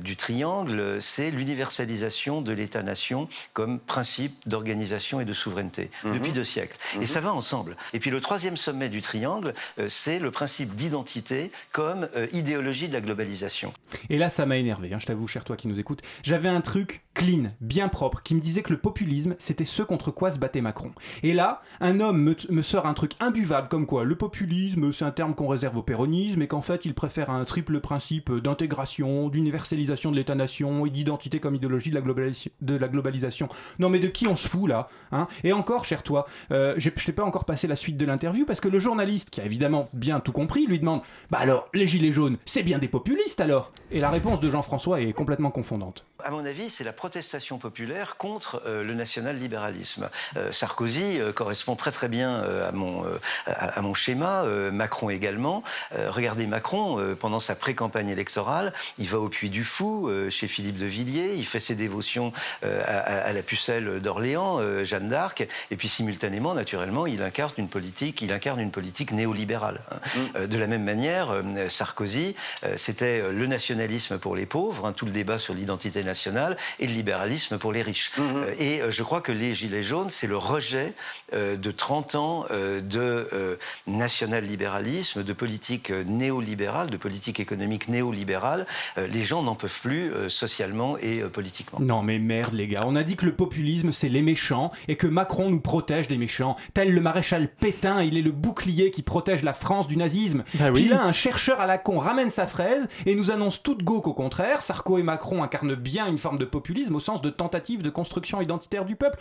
[0.00, 6.14] du triangle, c'est l'universalisation de l'État-nation comme principe d'organisation et de souveraineté mhm.
[6.14, 6.76] depuis deux siècles.
[7.00, 7.76] Et ça va ensemble.
[7.92, 12.88] Et puis le troisième sommet du triangle, euh, c'est le principe d'identité comme euh, idéologie
[12.88, 13.72] de la globalisation.
[14.08, 16.02] Et là, ça m'a énervé, hein, je t'avoue, cher toi qui nous écoutes.
[16.22, 20.10] J'avais un truc clean, bien propre, qui me disait que le populisme, c'était ce contre
[20.10, 20.92] quoi se battait Macron.
[21.22, 25.10] Et là, un homme me, sort un truc imbuvable comme quoi le populisme, c'est un
[25.10, 30.10] terme qu'on réserve au péronisme et qu'en fait, il préfère un triple principe d'intégration, d'universalisation
[30.10, 33.48] de l'État-nation et d'identité comme idéologie de la, globalisation.
[33.78, 35.26] Non mais de qui on se fout là hein?
[35.44, 38.60] Et encore, cher toi, euh, je t'ai pas encore passé la suite de l'interview parce
[38.60, 42.12] que le journaliste qui a évidemment bien tout compris, lui demande Bah alors, les gilets
[42.12, 43.72] jaunes, c'est bien des populistes alors?
[43.90, 46.04] Et la réponse de Jean-François est complètement confondante.
[46.22, 50.08] À mon avis, c'est la protestation populaire contre euh, le national-libéralisme.
[50.36, 53.04] Euh, Sarkozy euh, correspond très très bien à, mon,
[53.46, 55.64] à, à mon schéma, Macron également.
[55.92, 60.86] Regardez Macron, pendant sa pré-campagne électorale, il va au Puy du Fou, chez Philippe de
[60.86, 67.06] Villiers, il fait ses dévotions à, la pucelle d'Orléans, Jeanne d'Arc, et puis simultanément, naturellement,
[67.06, 69.80] il incarne une politique, il incarne une politique néolibérale.
[69.90, 69.96] hein.
[70.36, 71.34] Euh, de la même manière,
[71.68, 72.34] Sarkozy,
[72.76, 76.96] c'était le nationalisme pour les pauvres, hein, tout le débat sur l'identité nationale, et le
[76.96, 78.12] libéralisme pour les riches.
[78.18, 80.92] Euh, et euh, je crois que les Gilets jaunes, c'est le rejet
[81.32, 88.66] euh, de 30 ans de national-libéralisme, de politique néolibérale, de politique économique néolibérale.
[88.96, 91.78] Les gens n'en peuvent plus socialement et politiquement.
[91.80, 94.96] Non mais merde les gars, on a dit que le populisme c'est les méchants et
[94.96, 96.56] que Macron nous protège des méchants.
[96.74, 100.44] Tel le maréchal Pétain, il est le bouclier qui protège la France du nazisme.
[100.54, 100.82] Bah oui.
[100.82, 104.00] Puis là, un chercheur à la con ramène sa fraise et nous annonce toute go
[104.00, 107.82] qu'au contraire, Sarko et Macron incarnent bien une forme de populisme au sens de tentative
[107.82, 109.18] de construction identitaire du peuple.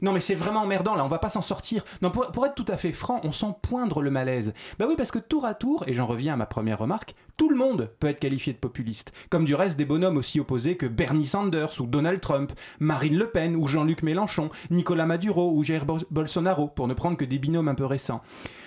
[0.00, 1.84] Non mais c'est vraiment emmerdant là, on va pas s'en sortir.
[2.02, 4.54] Non pour, pour être tout à fait franc, on sent poindre le malaise.
[4.78, 7.48] Bah oui parce que tour à tour, et j'en reviens à ma première remarque, tout
[7.48, 9.12] le monde peut être qualifié de populiste.
[9.30, 13.30] Comme du reste des bonhommes aussi opposés que Bernie Sanders ou Donald Trump, Marine Le
[13.30, 17.38] Pen ou Jean-Luc Mélenchon, Nicolas Maduro ou Jair Bol- Bolsonaro, pour ne prendre que des
[17.38, 18.20] binômes un peu récents.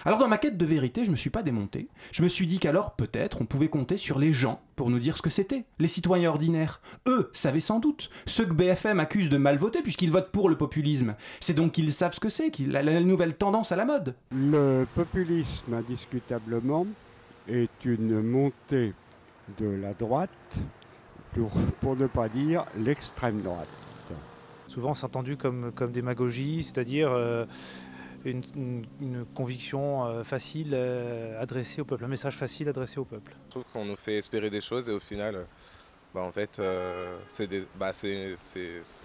[0.06, 1.88] Alors dans ma quête de vérité, je me suis pas démonté.
[2.12, 5.16] Je me suis dit qu'alors peut-être on pouvait compter sur les gens pour nous dire
[5.16, 6.82] ce que c'était, les citoyens ordinaires.
[7.08, 10.58] Eux savaient sans doute, ceux que BFM accuse de mal voter puisqu'ils votent pour le
[10.58, 11.16] populisme.
[11.40, 14.16] C'est donc qu'ils savent ce que c'est, qu'il- la, la nouvelle tendance à la mode.
[14.32, 16.88] Le populisme, indiscutablement,
[17.48, 18.94] est une montée
[19.60, 20.30] de la droite,
[21.34, 23.68] pour, pour ne pas dire l'extrême droite.
[24.68, 27.46] Souvent, c'est entendu comme, comme démagogie, c'est-à-dire euh,
[28.26, 33.06] une, une- une conviction euh, facile euh, adressée au peuple, un message facile adressé au
[33.06, 33.36] peuple.
[33.46, 35.44] Je trouve qu'on nous fait espérer des choses et au final, euh,
[36.14, 37.92] bah, en fait, euh, c'est des, bah,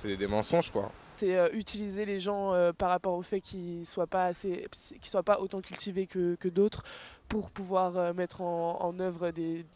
[0.04, 0.92] des mensonges, quoi.
[1.16, 5.10] C'est euh, utiliser les gens euh, par rapport au fait qu'ils soient pas assez, qu'ils
[5.10, 6.84] soient pas autant cultivés que, que d'autres
[7.28, 9.66] pour pouvoir mettre en œuvre des,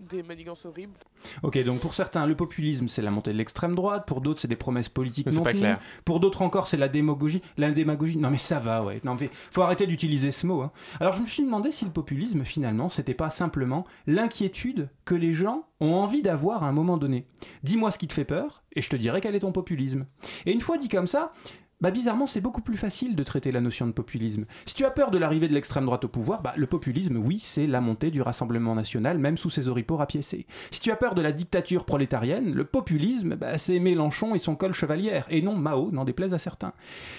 [0.00, 0.98] des manigances horribles.
[1.42, 4.06] Ok, donc pour certains, le populisme, c'est la montée de l'extrême droite.
[4.06, 5.78] Pour d'autres, c'est des promesses politiques C'est non pas clair.
[6.04, 7.42] Pour d'autres encore, c'est la démagogie.
[7.58, 8.16] La démagogie.
[8.18, 9.00] Non mais ça va, ouais.
[9.04, 10.62] Non mais faut arrêter d'utiliser ce mot.
[10.62, 10.72] hein.
[11.00, 15.34] Alors je me suis demandé si le populisme, finalement, c'était pas simplement l'inquiétude que les
[15.34, 17.26] gens ont envie d'avoir à un moment donné.
[17.62, 20.06] Dis-moi ce qui te fait peur, et je te dirai quel est ton populisme.
[20.46, 21.32] Et une fois dit comme ça.
[21.80, 24.44] Bah bizarrement, c'est beaucoup plus facile de traiter la notion de populisme.
[24.66, 27.38] Si tu as peur de l'arrivée de l'extrême droite au pouvoir, bah, le populisme, oui,
[27.38, 30.46] c'est la montée du Rassemblement national, même sous ses oripeaux rapiécés.
[30.70, 34.56] Si tu as peur de la dictature prolétarienne, le populisme, bah, c'est Mélenchon et son
[34.56, 36.74] col chevalière, et non Mao, n'en déplaise à certains.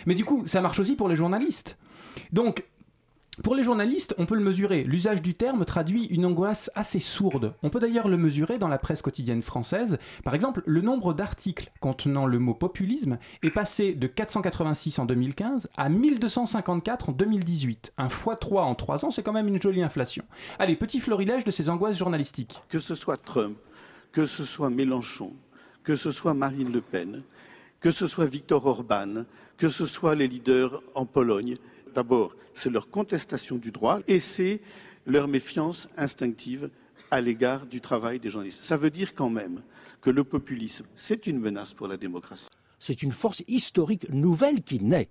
[0.06, 1.80] Mais du coup, ça marche aussi pour les journalistes.
[2.32, 2.65] Donc,
[3.44, 4.84] pour les journalistes, on peut le mesurer.
[4.84, 7.54] L'usage du terme traduit une angoisse assez sourde.
[7.63, 10.00] On peut d'ailleurs le mesurer dans la presse quotidienne française.
[10.26, 15.70] Par exemple, le nombre d'articles contenant le mot populisme est passé de 486 en 2015
[15.78, 17.94] à 1254 en 2018.
[17.98, 20.26] Un x3 en 3 ans, c'est quand même une jolie inflation.
[20.60, 22.62] Allez, petit florilège de ces angoisses journalistiques.
[22.67, 23.58] Que ce soit Trump,
[24.12, 25.32] que ce soit Mélenchon,
[25.86, 27.24] que ce soit Marine Le Pen,
[27.80, 29.24] que ce soit Viktor Orban,
[29.58, 31.58] que ce soit les leaders en Pologne,
[31.93, 34.62] d'abord, c'est leur contestation du droit et c'est
[35.06, 36.69] leur méfiance instinctive
[37.10, 38.63] à l'égard du travail des journalistes.
[38.63, 39.62] Ça veut dire quand même
[40.01, 42.47] que le populisme, c'est une menace pour la démocratie.
[42.80, 45.10] C'est une force historique nouvelle qui naît.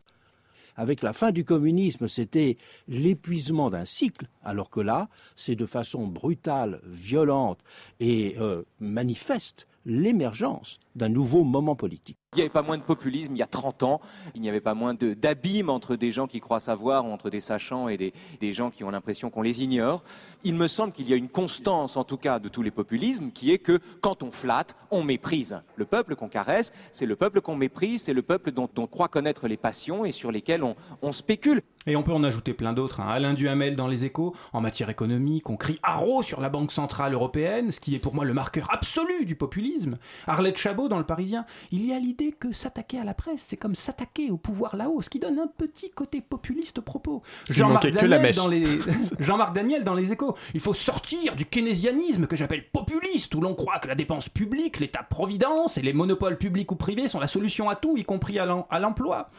[0.77, 2.57] Avec la fin du communisme, c'était
[2.89, 7.61] l'épuisement d'un cycle, alors que là, c'est de façon brutale, violente
[7.99, 12.20] et euh, manifeste l'émergence d'un nouveau moment politique.
[12.35, 14.01] Il n'y avait pas moins de populisme il y a 30 ans,
[14.37, 17.89] il n'y avait pas moins d'abîme entre des gens qui croient savoir, entre des sachants
[17.89, 20.05] et des gens qui ont l'impression qu'on les ignore.
[20.45, 23.31] Il me semble qu'il y a une constance, en tout cas, de tous les populismes,
[23.31, 25.61] qui est que quand on flatte, on méprise.
[25.77, 29.09] Le peuple qu'on caresse, c'est le peuple qu'on méprise, c'est le peuple dont on croit
[29.09, 31.63] connaître les passions et sur lesquelles on, on spécule.
[31.87, 33.01] Et on peut en ajouter plein d'autres.
[33.01, 33.09] hein.
[33.09, 37.15] Alain Duhamel dans Les Échos, en matière économique, on crie haro sur la Banque Centrale
[37.15, 39.97] Européenne, ce qui est pour moi le marqueur absolu du populisme.
[40.27, 43.57] Arlette Chabot dans Le Parisien, il y a l'idée que s'attaquer à la presse, c'est
[43.57, 47.23] comme s'attaquer au pouvoir là-haut, ce qui donne un petit côté populiste au propos.
[47.49, 48.67] Jean-Marc Daniel, les...
[49.19, 53.55] Jean-Marc Daniel dans Les Échos, il faut sortir du keynésianisme que j'appelle populiste, où l'on
[53.55, 57.69] croit que la dépense publique, l'État-providence et les monopoles publics ou privés sont la solution
[57.69, 59.31] à tout, y compris à l'em- à l'emploi.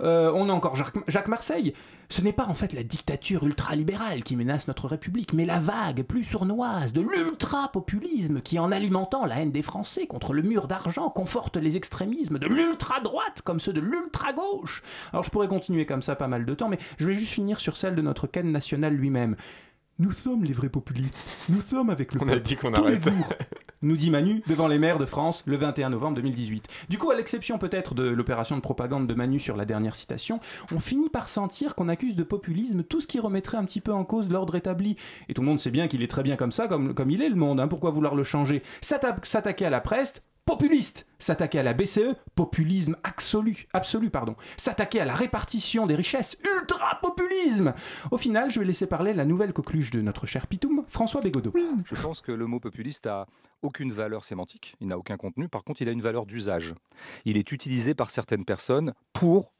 [0.00, 1.74] Euh, on a encore Jacques, Jacques Marseille.
[2.12, 6.02] Ce n'est pas en fait la dictature ultralibérale qui menace notre République, mais la vague
[6.02, 11.08] plus sournoise de l'ultra-populisme qui, en alimentant la haine des Français contre le mur d'argent,
[11.10, 14.82] conforte les extrémismes de l'ultra-droite comme ceux de l'ultra-gauche.
[15.12, 17.60] Alors je pourrais continuer comme ça pas mal de temps, mais je vais juste finir
[17.60, 19.36] sur celle de notre Ken national lui-même.
[20.00, 21.14] Nous sommes les vrais populistes.
[21.50, 23.04] Nous sommes avec le On a peuple dit qu'on tous les arrête.
[23.04, 23.28] jours.
[23.82, 26.68] nous dit Manu devant les maires de France le 21 novembre 2018.
[26.88, 30.40] Du coup, à l'exception peut-être de l'opération de propagande de Manu sur la dernière citation,
[30.74, 33.92] on finit par sentir qu'on accuse de populisme tout ce qui remettrait un petit peu
[33.92, 34.96] en cause l'ordre établi.
[35.28, 37.20] Et tout le monde sait bien qu'il est très bien comme ça, comme, comme il
[37.20, 38.62] est le monde, hein, pourquoi vouloir le changer?
[38.80, 40.14] S'atta- S'attaquer à la presse,
[40.50, 41.06] populiste.
[41.20, 44.34] S'attaquer à la BCE, populisme absolu, absolu pardon.
[44.56, 47.72] S'attaquer à la répartition des richesses, ultra populisme.
[48.10, 51.52] Au final, je vais laisser parler la nouvelle coqueluche de notre cher Pitoum, François Bégodeau.
[51.84, 53.26] Je pense que le mot populiste a
[53.62, 56.74] aucune valeur sémantique, il n'a aucun contenu, par contre il a une valeur d'usage.
[57.26, 59.52] Il est utilisé par certaines personnes pour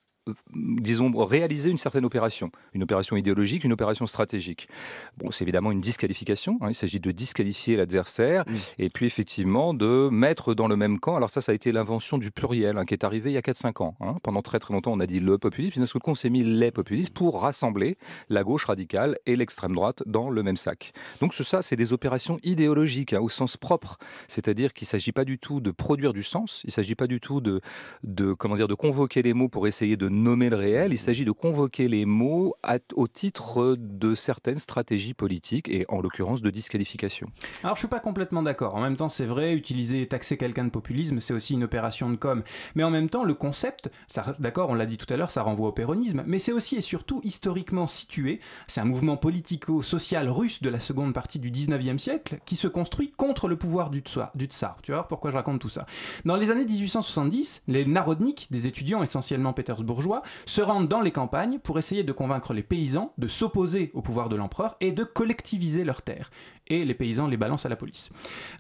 [0.55, 4.69] disons, réaliser une certaine opération, une opération idéologique, une opération stratégique.
[5.17, 8.45] Bon, c'est évidemment une disqualification, hein, il s'agit de disqualifier l'adversaire,
[8.79, 12.19] et puis effectivement de mettre dans le même camp, alors ça, ça a été l'invention
[12.19, 13.97] du pluriel, hein, qui est arrivé il y a 4-5 ans.
[14.01, 14.17] hein.
[14.23, 16.31] Pendant très très longtemps, on a dit le populisme, puis d'un seul coup, on s'est
[16.31, 17.97] mis les populistes pour rassembler
[18.29, 20.93] la gauche radicale et l'extrême droite dans le même sac.
[21.21, 25.25] Donc ce- ça, c'est des opérations idéologiques, au sens propre, c'est-à-dire qu'il ne s'agit pas
[25.25, 27.61] du tout de produire du sens, il ne s'agit pas du tout de,
[28.05, 31.25] de, comment dire, de convoquer les mots pour essayer de nommer le réel, il s'agit
[31.25, 32.55] de convoquer les mots
[32.95, 37.29] au titre de certaines stratégies politiques, et en l'occurrence de disqualification.
[37.65, 38.75] Alors je suis pas complètement d'accord.
[38.75, 42.17] En même temps, c'est vrai, utiliser, taxer quelqu'un de populisme, c'est aussi une opération de
[42.17, 42.43] com.
[42.75, 43.91] Mais en même temps, le concept,
[44.39, 46.81] d'accord, on l'a dit tout à l'heure, ça renvoie au péronisme, mais c'est aussi et
[46.81, 48.41] surtout historiquement situé.
[48.67, 53.11] C'est un mouvement politico-social russe de la seconde partie du 19e siècle qui se construit
[53.13, 54.31] contre le pouvoir du tsar.
[54.35, 54.79] Du tsar.
[54.83, 55.87] Tu voir pourquoi je raconte tout ça?
[56.25, 60.00] Dans les années 1870, les narodniks, des étudiants essentiellement pétersbourgeois,
[60.47, 64.29] se rendent dans les campagnes pour essayer de convaincre les paysans de s'opposer au pouvoir
[64.29, 66.31] de l'empereur et de collectiviser leurs terres.
[66.69, 68.11] Et les paysans les balancent à la police.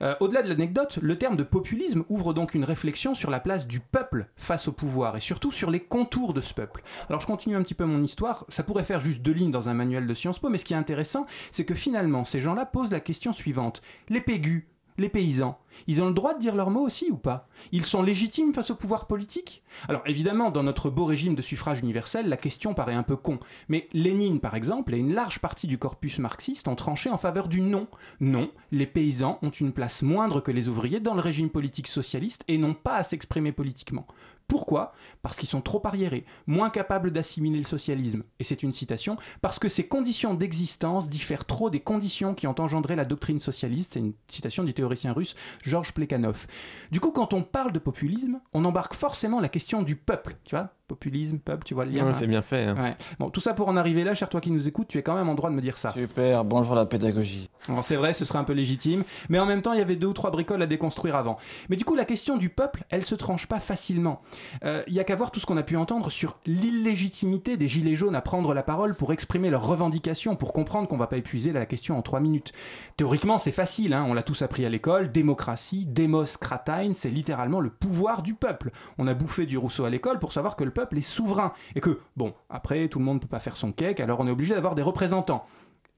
[0.02, 3.66] Euh, Au-delà de l'anecdote, le terme de populisme ouvre donc une réflexion sur la place
[3.66, 6.82] du peuple face au pouvoir et surtout sur les contours de ce peuple.
[7.08, 9.68] Alors je continue un petit peu mon histoire, ça pourrait faire juste deux lignes dans
[9.68, 12.66] un manuel de Sciences Po, mais ce qui est intéressant, c'est que finalement ces gens-là
[12.66, 13.80] posent la question suivante.
[14.08, 14.66] Les pégus,
[14.98, 17.48] les paysans, ils ont le droit de dire leur mot aussi ou pas?
[17.72, 19.62] Ils sont légitimes face au pouvoir politique?
[19.88, 23.38] Alors évidemment, dans notre beau régime de suffrage universel, la question paraît un peu con.
[23.68, 27.48] Mais Lénine, par exemple, et une large partie du corpus marxiste ont tranché en faveur
[27.48, 27.86] du non.
[28.20, 32.44] Non, les paysans ont une place moindre que les ouvriers dans le régime politique socialiste
[32.48, 34.06] et n'ont pas à s'exprimer politiquement.
[34.50, 34.92] Pourquoi?
[35.22, 38.24] Parce qu'ils sont trop arriérés, moins capables d'assimiler le socialisme.
[38.40, 42.60] Et c'est une citation, parce que ces conditions d'existence diffèrent trop des conditions qui ont
[42.60, 43.92] engendré la doctrine socialiste.
[43.94, 46.48] C'est une citation du théoricien russe Georges Plekhanov.
[46.90, 50.36] Du coup, quand on parle de populisme, on embarque forcément la question du peuple.
[50.44, 50.70] Tu vois?
[50.90, 52.74] Populisme, peuple, tu vois le lien Ouais, hein c'est bien fait, hein.
[52.76, 52.96] Ouais.
[53.20, 55.14] Bon, tout ça pour en arriver là, cher toi qui nous écoutes, tu es quand
[55.14, 55.92] même en droit de me dire ça.
[55.92, 57.48] Super, bonjour la pédagogie.
[57.68, 59.94] Alors c'est vrai, ce serait un peu légitime, mais en même temps, il y avait
[59.94, 61.36] deux ou trois bricoles à déconstruire avant.
[61.68, 64.20] Mais du coup, la question du peuple, elle se tranche pas facilement.
[64.64, 67.68] Euh, Il y a qu'à voir tout ce qu'on a pu entendre sur l'illégitimité des
[67.68, 71.18] gilets jaunes à prendre la parole pour exprimer leurs revendications, pour comprendre qu'on va pas
[71.18, 72.52] épuiser la question en trois minutes.
[72.96, 77.60] Théoriquement, c'est facile, hein, on l'a tous appris à l'école, démocratie, demos kratein, c'est littéralement
[77.60, 78.72] le pouvoir du peuple.
[78.98, 81.80] On a bouffé du Rousseau à l'école pour savoir que le peuple est souverain, et
[81.80, 84.54] que, bon, après, tout le monde peut pas faire son cake, alors on est obligé
[84.54, 85.46] d'avoir des représentants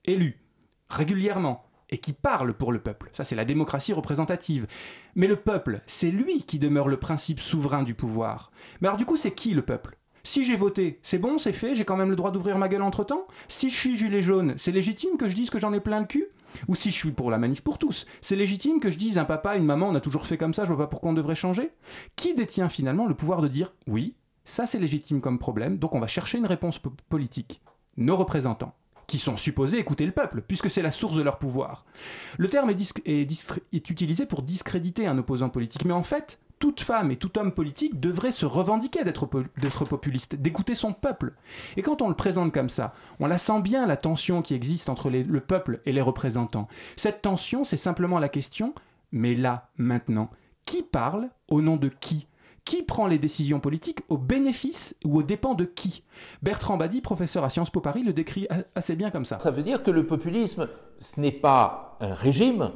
[0.05, 0.41] élus
[0.89, 3.11] régulièrement et qui parlent pour le peuple.
[3.13, 4.67] Ça, c'est la démocratie représentative.
[5.15, 8.51] Mais le peuple, c'est lui qui demeure le principe souverain du pouvoir.
[8.81, 9.99] Mais alors du coup, c'est qui le peuple?
[10.25, 12.83] Si j'ai voté, c'est bon, c'est fait, j'ai quand même le droit d'ouvrir ma gueule
[12.83, 13.27] entre temps?
[13.49, 16.07] Si je suis gilet jaune, c'est légitime que je dise que j'en ai plein le
[16.07, 16.29] cul?
[16.69, 19.25] Ou si je suis pour la manif pour tous, c'est légitime que je dise un
[19.25, 21.35] papa, une maman, on a toujours fait comme ça, je vois pas pourquoi on devrait
[21.35, 21.73] changer?
[22.15, 26.01] Qui détient finalement le pouvoir de dire oui, ça c'est légitime comme problème, donc on
[26.01, 27.61] va chercher une réponse po- politique
[27.97, 28.75] Nos représentants
[29.07, 31.85] qui sont supposés écouter le peuple, puisque c'est la source de leur pouvoir.
[32.39, 37.17] Le terme est, utilisé pour discréditer un opposant politique, mais en fait, toute femme et
[37.17, 41.35] tout homme politique devrait se revendiquer d'être po- d'être populiste, d'écouter son peuple.
[41.77, 44.89] Et quand on le présente comme ça, on la sent bien la tension qui existe
[44.89, 46.69] entre le peuple et les représentants.
[46.97, 48.75] Cette tension, c'est simplement la question,
[49.11, 50.31] mais là, maintenant,
[50.65, 52.29] qui parle au nom de qui?
[52.65, 56.05] Qui prend les décisions politiques au bénéfice ou aux dépens de qui?
[56.43, 59.39] Bertrand Badi, professeur à Sciences Po Paris, le décrit assez bien comme ça.
[59.39, 62.71] Ça veut dire que le populisme, ce n'est pas un régime,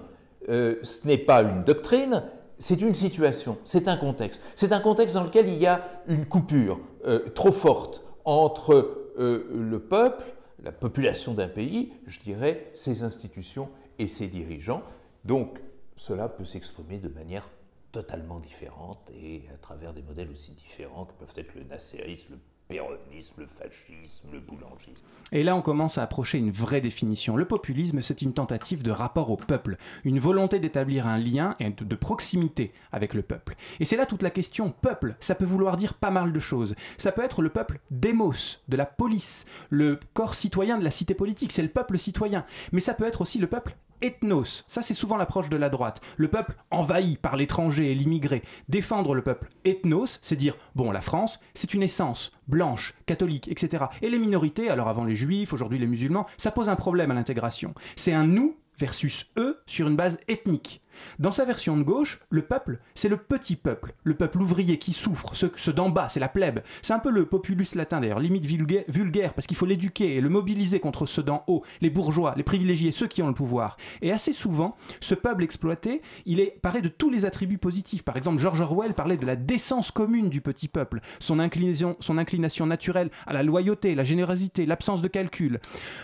[0.49, 2.25] euh, ce n'est pas une doctrine,
[2.59, 4.43] c'est une situation, c'est un contexte.
[4.55, 9.49] C'est un contexte dans lequel il y a une coupure euh, trop forte entre euh,
[9.53, 10.25] le peuple,
[10.63, 13.69] la population d'un pays, je dirais, ses institutions
[13.99, 14.83] et ses dirigeants.
[15.25, 15.61] Donc
[15.97, 17.49] cela peut s'exprimer de manière
[17.97, 22.39] totalement différente et à travers des modèles aussi différents que peuvent être le nasserisme, le
[22.69, 25.07] péronisme, le fascisme, le boulangisme.
[25.33, 27.39] Et là, on commence à approcher une vraie définition.
[27.39, 31.71] Le populisme, c'est une tentative de rapport au peuple, une volonté d'établir un lien et
[31.71, 33.57] de proximité avec le peuple.
[33.81, 34.75] Et c'est là toute la question.
[34.83, 36.75] Peuple, ça peut vouloir dire pas mal de choses.
[36.99, 41.15] Ça peut être le peuple démos, de la police, le corps citoyen de la cité
[41.15, 42.45] politique, c'est le peuple citoyen.
[42.73, 44.65] Mais ça peut être aussi le peuple ethnos.
[44.67, 46.01] Ça, c'est souvent l'approche de la droite.
[46.17, 48.43] Le peuple envahi par l'étranger et l'immigré.
[48.69, 53.85] Défendre le peuple ethnos, c'est dire, bon, la France, c'est une essence, blanche, catholique, etc.
[54.03, 57.15] Et les minorités, alors avant les juifs, aujourd'hui les musulmans, ça pose un problème à
[57.15, 57.75] l'intégration.
[57.97, 60.83] C'est un nous versus eux sur une base ethnique.
[61.19, 64.93] Dans sa version de gauche, le peuple, c'est le petit peuple, le peuple ouvrier qui
[64.93, 66.61] souffre, ce, d'en bas, c'est la plèbe.
[66.83, 70.29] C'est un peu le populus latin d'ailleurs, limite vulgaire, parce qu'il faut l'éduquer et le
[70.29, 73.77] mobiliser contre ceux d'en haut, les bourgeois, les privilégiés, ceux qui ont le pouvoir.
[74.03, 78.03] Et assez souvent, ce peuple exploité, il est paré de tous les attributs positifs.
[78.03, 82.19] Par exemple, George Orwell parlait de la décence commune du petit peuple, son inclination, son
[82.19, 85.61] inclination naturelle à la loyauté, la générosité, l'absence de calcul.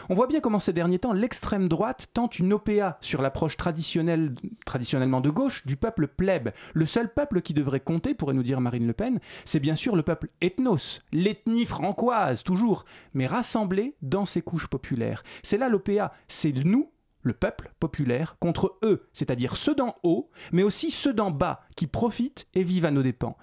[0.08, 4.34] On voit bien comment ces derniers temps, l'extrême droite tente une OPA sur l'approche traditionnelle
[4.82, 6.48] traditionnellement de gauche, du peuple plèbe.
[6.74, 9.94] Le seul peuple qui devrait compter, pourrait nous dire Marine Le Pen, c'est bien sûr
[9.94, 15.22] le peuple ethnos, l'ethnie francoise, toujours, mais rassemblé dans ses couches populaires.
[15.44, 16.90] C'est là l'OPA, c'est nous
[17.22, 21.86] le peuple populaire, contre eux, c'est-à-dire ceux d'en haut, mais aussi ceux d'en bas, qui
[21.86, 23.36] profitent et vivent à nos dépens.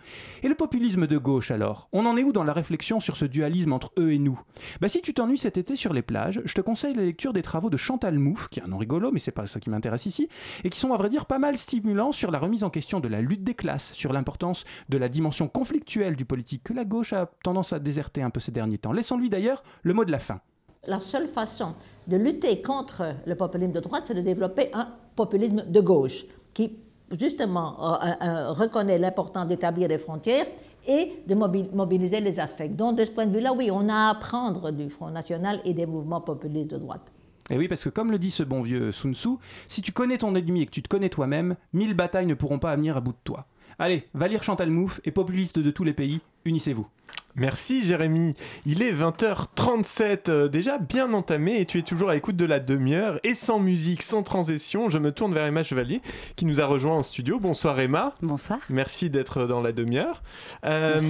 [0.44, 1.90] Et le populisme de gauche alors?
[1.92, 4.40] On en est où dans la réflexion sur ce dualisme entre eux et nous?
[4.82, 7.42] Bah si tu t'ennuies cet été sur les plages, je te conseille la lecture des
[7.42, 10.06] travaux de Chantal Mouffe, qui est un nom rigolo, mais c'est pas ça qui m'intéresse
[10.06, 10.30] ici,
[10.64, 13.08] et qui sont à vrai dire pas mal stimulants sur la remise en question de
[13.08, 17.14] la lutte des classes, sur l'importance de la dimension conflictuelle du politique que la gauche
[17.14, 18.92] a tendance à déserter un peu ces derniers temps.
[18.92, 20.42] Laissons-lui d'ailleurs le mot de la fin.
[20.88, 21.76] La seule façon
[22.10, 26.78] de lutter contre le populisme de droite, c'est de développer un populisme de gauche qui,
[27.18, 30.45] justement, euh, euh, euh, reconnaît l'importance d'établir des frontières
[30.88, 32.76] et de mobiliser les affects.
[32.76, 35.74] Donc, de ce point de vue-là, oui, on a à apprendre du Front National et
[35.74, 37.12] des mouvements populistes de droite.
[37.51, 39.30] Et oui, parce que comme le dit ce bon vieux Sun Tzu,
[39.68, 42.60] si tu connais ton ennemi et que tu te connais toi-même, mille batailles ne pourront
[42.60, 43.45] pas venir à bout de toi.
[43.78, 46.88] Allez, va lire Chantal Mouffe et populistes de tous les pays, unissez-vous.
[47.36, 48.34] Merci Jérémy.
[48.66, 52.60] Il est 20h37, euh, déjà bien entamé et tu es toujours à l'écoute de la
[52.60, 54.90] demi-heure et sans musique, sans transition.
[54.90, 56.02] Je me tourne vers Emma Chevalier
[56.36, 57.40] qui nous a rejoint en studio.
[57.40, 58.14] Bonsoir Emma.
[58.22, 58.60] Bonsoir.
[58.70, 60.24] Merci d'être dans la demi-heure.
[60.66, 61.02] Euh,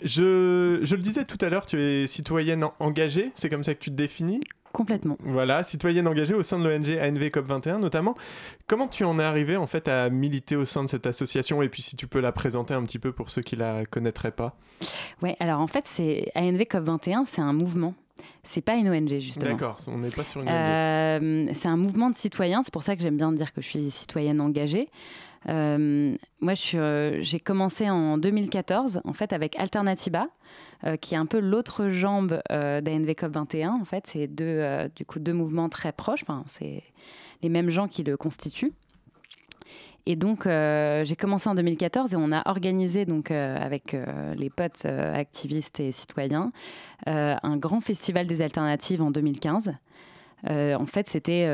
[0.00, 3.80] je, je le disais tout à l'heure, tu es citoyenne engagée, c'est comme ça que
[3.80, 4.40] tu te définis?
[4.74, 5.16] Complètement.
[5.20, 8.16] Voilà, citoyenne engagée au sein de l'ONG ANV COP21 notamment.
[8.66, 11.62] Comment tu en es arrivé en fait à militer au sein de cette association?
[11.62, 14.32] Et puis si tu peux la présenter un petit peu pour ceux qui la connaîtraient
[14.32, 14.56] pas
[15.22, 17.94] Oui, alors en fait, c'est ANV COP21, c'est un mouvement.
[18.42, 19.52] C'est pas une ONG justement.
[19.52, 20.54] D'accord, on n'est pas sur une ONG.
[20.54, 23.68] Euh, c'est un mouvement de citoyens, c'est pour ça que j'aime bien dire que je
[23.68, 24.88] suis citoyenne engagée.
[25.48, 30.28] Euh, moi, euh, j'ai commencé en 2014, en fait, avec Alternatiba,
[30.84, 33.72] euh, qui est un peu l'autre jambe d'ANV COP 21.
[33.80, 34.62] En fait, c'est deux,
[34.96, 36.22] du deux mouvements très proches.
[36.22, 36.82] Enfin, c'est
[37.42, 38.72] les mêmes gens qui le constituent.
[40.06, 43.96] Et donc, j'ai commencé en 2014 et on a organisé, donc, avec
[44.36, 46.52] les potes activistes et citoyens,
[47.06, 49.72] un grand festival des alternatives en 2015.
[50.46, 51.48] en fait, c'était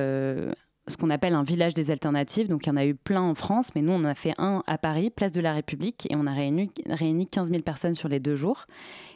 [0.91, 2.49] ce qu'on appelle un village des alternatives.
[2.49, 4.35] Donc il y en a eu plein en France, mais nous on en a fait
[4.39, 7.95] un à Paris, place de la République, et on a réuni, réuni 15 000 personnes
[7.95, 8.67] sur les deux jours.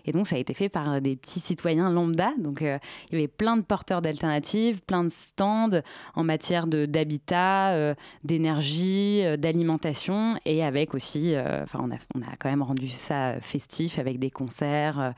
[0.07, 2.33] Et donc ça a été fait par euh, des petits citoyens lambda.
[2.39, 2.79] Donc euh,
[3.11, 5.81] il y avait plein de porteurs d'alternatives, plein de stands
[6.14, 12.49] en matière d'habitat, euh, d'énergie, d'alimentation, et avec aussi, enfin on a, on a quand
[12.49, 15.14] même rendu ça festif avec des concerts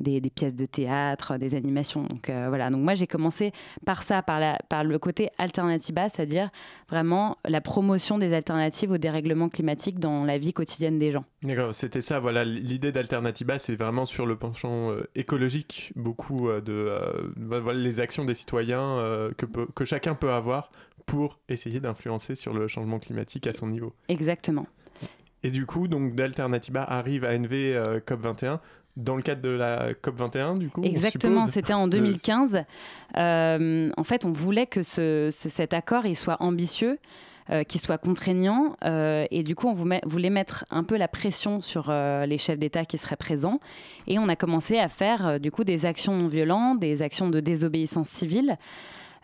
[0.00, 2.04] des, pièces de théâtre, des animations.
[2.04, 2.70] Donc euh, voilà.
[2.70, 3.52] Donc moi j'ai commencé
[3.84, 6.50] par ça, par, la, par le côté alternativa, c'est-à-dire
[6.88, 11.24] vraiment la promotion des alternatives au dérèglement climatique dans la vie quotidienne des gens.
[11.42, 12.20] D'accord, c'était ça.
[12.20, 16.98] Voilà, l'idée d'alternativa, c'est vraiment sur le penchant euh, écologique, beaucoup euh, de
[17.36, 19.00] voilà, les actions des citoyens
[19.36, 20.70] que, que chacun peut avoir
[21.04, 23.94] pour essayer d'influencer sur le changement climatique à son niveau.
[24.08, 24.66] Exactement.
[25.42, 28.58] Et du coup, donc d'Alternativa arrive à NV COP21
[28.96, 32.64] dans le cadre de la COP21, du coup Exactement, c'était en 2015.
[33.16, 36.98] Euh, en fait, on voulait que ce, cet accord il soit ambitieux.
[37.48, 38.74] Euh, qu'il soit contraignant.
[38.84, 42.84] Euh, et du coup, on voulait mettre un peu la pression sur les chefs d'État
[42.84, 43.60] qui seraient présents.
[44.08, 47.38] Et on a commencé à faire du coup des actions non violentes, des actions de
[47.38, 48.58] désobéissance civile.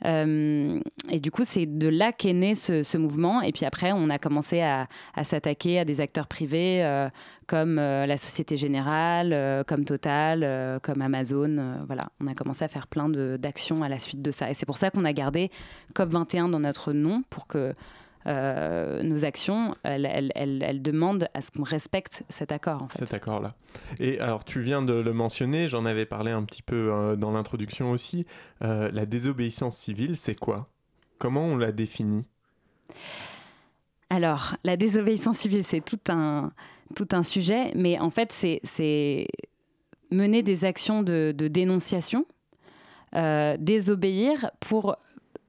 [0.05, 0.81] Euh,
[1.11, 3.43] et du coup, c'est de là qu'est né ce, mouvement.
[3.43, 4.89] Et puis après, on a commencé à,
[5.23, 7.09] s'attaquer à des acteurs privés euh,
[7.47, 11.79] comme euh, la Société Générale, comme Total, comme Amazon.
[11.87, 14.51] voilà, on a commencé à faire plein d'actions à la suite de ça.
[14.51, 15.51] Et c'est pour ça qu'on a gardé
[15.95, 17.75] COP21 dans notre nom pour que
[18.27, 22.83] euh, nos actions, elles, demandent à ce qu'on respecte cet accord.
[22.83, 22.99] En fait.
[23.01, 23.55] Cet accord-là.
[23.99, 27.33] Et alors, tu viens de le mentionner, j'en avais parlé un petit peu euh, dans
[27.33, 28.27] l'introduction aussi.
[28.63, 30.69] Euh, la désobéissance civile, c'est quoi?
[31.19, 32.25] Comment on la définit?
[34.11, 36.53] Alors, la désobéissance civile, c'est tout un,
[36.95, 39.29] tout un sujet, mais en fait, c'est
[40.11, 42.27] mener des actions de, de dénonciation,
[43.59, 44.97] désobéir pour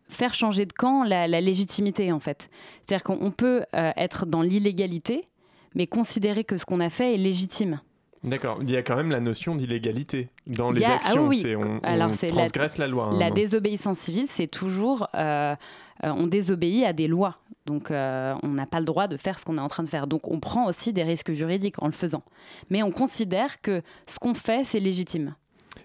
[0.10, 2.50] faire changer de camp la, la légitimité, en fait.
[2.86, 5.28] C'est-à-dire qu'on peut euh, être dans l'illégalité,
[5.76, 7.82] mais considérer que ce qu'on a fait est légitime.
[8.24, 11.24] D'accord, il y a quand même la notion d'illégalité dans les a- ah actions.
[11.28, 11.42] oui, oui.
[11.42, 13.08] c'est on, Alors, on la- transgresse la, loi.
[13.12, 13.20] hein.
[13.20, 15.56] La désobéissance civile, c'est toujours euh,
[16.06, 17.38] euh, on désobéit à des lois.
[17.66, 19.90] Donc euh, on n'a pas le droit de faire ce qu'on est en train de
[19.90, 20.08] faire.
[20.08, 22.24] Donc on prend aussi des risques juridiques en le faisant.
[22.70, 25.36] Mais on considère que ce qu'on fait, c'est légitime.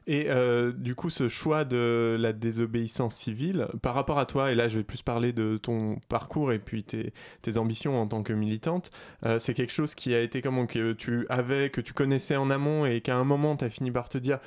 [0.07, 4.55] Et euh, du coup, ce choix de la désobéissance civile, par rapport à toi, et
[4.55, 7.13] là je vais plus parler de ton parcours et puis tes,
[7.59, 8.91] ambitions en tant que militante,
[9.25, 12.51] euh, c'est quelque chose qui a été comment que tu avais, que tu connaissais en
[12.51, 14.39] amont et qu'à un moment tu as fini par te dire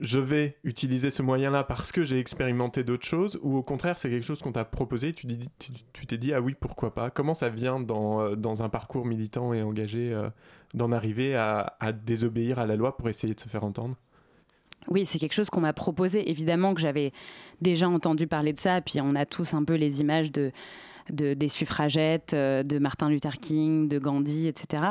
[0.00, 4.10] je vais utiliser ce moyen-là parce que j'ai expérimenté d'autres choses, ou au contraire c'est
[4.10, 7.10] quelque chose qu'on t'a proposé, et tu t'es dit ah oui pourquoi pas.
[7.10, 10.16] Comment ça vient dans, euh, dans un parcours militant et engagé
[10.74, 13.96] d'en arriver à, à désobéir à la loi pour essayer de se faire entendre?
[14.88, 16.30] Oui, c'est quelque chose qu'on m'a proposé.
[16.30, 17.12] Évidemment que j'avais
[17.60, 18.80] déjà entendu parler de ça.
[18.80, 20.52] Puis on a tous un peu les images de,
[21.10, 24.82] de- des suffragettes, euh, de Martin Luther King, de Gandhi, etc.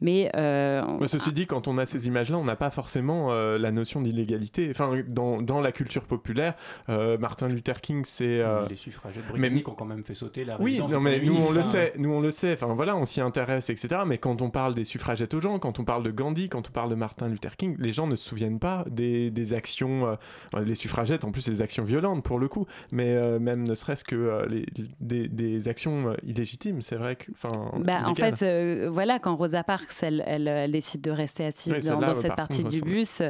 [0.00, 3.58] Mais euh, Mais ceci dit, quand on a ces images-là, on n'a pas forcément euh,
[3.58, 4.68] la notion d'illégalité.
[4.70, 6.54] Enfin, dans, dans la culture populaire,
[6.88, 8.40] euh, Martin Luther King, c'est.
[8.40, 11.36] euh, Les suffragettes mais- britanniques ont quand même fait sauter la Oui, non, mais nous
[11.36, 11.62] on le hein.
[11.62, 12.52] sait, nous on le sait.
[12.54, 14.02] Enfin voilà, on s'y intéresse, etc.
[14.06, 16.72] Mais quand on parle des suffragettes aux gens, quand on parle de Gandhi, quand on
[16.72, 20.16] parle de Martin Luther King, les gens ne se souviennent pas des, des actions.
[20.64, 23.74] les suffragettes, en plus, c'est des actions violentes pour le coup, mais euh, même ne
[23.74, 24.66] serait-ce que euh, les,
[25.00, 26.82] des, des actions euh, illégitimes.
[26.82, 27.30] C'est vrai que.
[27.78, 31.72] Bah, en fait, euh, voilà, quand Rosa Parks, elle, elle, elle décide de rester assise
[31.72, 33.22] Oui, dans, cette par partie contre, du bus,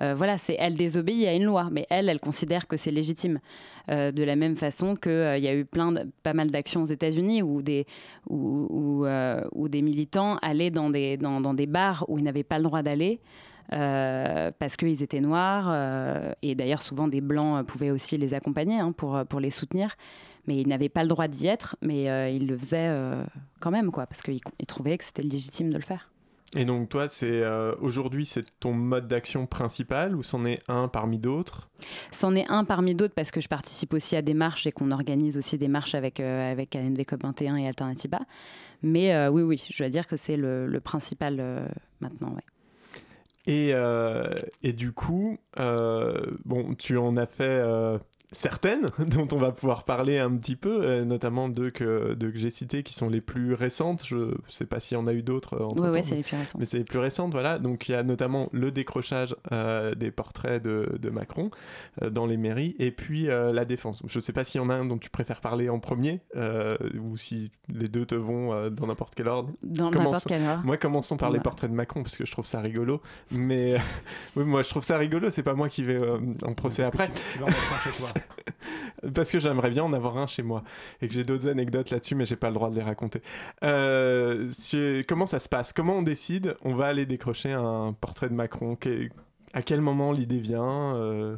[0.00, 3.38] euh, voilà, c'est elle désobéit à une loi, mais elle, elle considère que c'est légitime.
[3.90, 6.86] Euh, de la même façon qu'il y a eu plein de- pas mal d'actions aux
[6.86, 7.86] États-Unis où des,
[8.28, 12.22] où, où, euh, où des militants allaient dans des, dans, dans des bars où ils
[12.24, 13.20] n'avaient pas le droit d'aller.
[13.72, 18.34] euh, parce qu'ils étaient noirs euh, et d'ailleurs souvent des blancs euh, pouvaient aussi les
[18.34, 19.94] accompagner hein, pour, pour les soutenir
[20.50, 23.22] mais ils n'avaient pas le droit d'y être, mais euh, ils le faisaient euh,
[23.60, 26.10] quand même, quoi, parce qu'ils ils trouvaient que c'était légitime de le faire.
[26.56, 30.88] Et donc toi, c'est euh, aujourd'hui, c'est ton mode d'action principal ou c'en est un
[30.88, 31.70] parmi d'autres?
[32.10, 34.90] C'en est un parmi d'autres parce que je participe aussi à des marches et qu'on
[34.90, 38.18] organise aussi des marches avec, euh, avec ANV COP21 et Alternativa.
[38.82, 41.68] Mais euh, oui, oui, je dois dire que c'est le, le principal
[42.00, 42.34] maintenant.
[42.34, 42.42] ouais.
[43.46, 43.72] Et,
[44.62, 47.62] et du coup, bon, tu en as fait
[48.32, 52.38] certaines dont on va pouvoir parler un petit peu, euh, notamment deux que, deux que
[52.38, 54.04] j'ai citées qui sont les plus récentes.
[54.06, 56.22] Je sais pas s'il y en a eu d'autres euh, entre Ouais, c'est mais- les
[56.22, 56.60] plus récentes.
[56.60, 57.58] Mais c'est les plus récentes, voilà.
[57.58, 61.50] Donc il y a notamment le décrochage euh, des portraits de, de Macron
[62.02, 64.02] euh, dans les mairies et puis euh, la défense.
[64.06, 66.76] Je sais pas s'il y en a un dont tu préfères parler en premier euh,
[67.00, 69.52] ou si les deux te vont euh, dans n'importe quel ordre.
[69.62, 70.62] Dans n'importe quel ordre.
[70.64, 73.00] Moi, commençons par les portraits de Macron parce que je trouve ça rigolo.
[73.30, 73.76] Mais
[74.36, 75.30] oui, moi, je trouve ça rigolo.
[75.30, 77.08] C'est pas moi qui vais euh, en procès après.
[77.08, 77.40] tu- tu
[79.14, 80.62] parce que j'aimerais bien en avoir un chez moi
[81.00, 83.22] et que j'ai d'autres anecdotes là-dessus, mais j'ai pas le droit de les raconter.
[83.64, 85.72] Euh, si- comment ça se passe?
[85.72, 86.56] Comment on décide?
[86.62, 88.76] On va aller décrocher un portrait de Macron.
[89.52, 90.94] À quel moment l'idée vient?
[90.96, 91.36] Euh,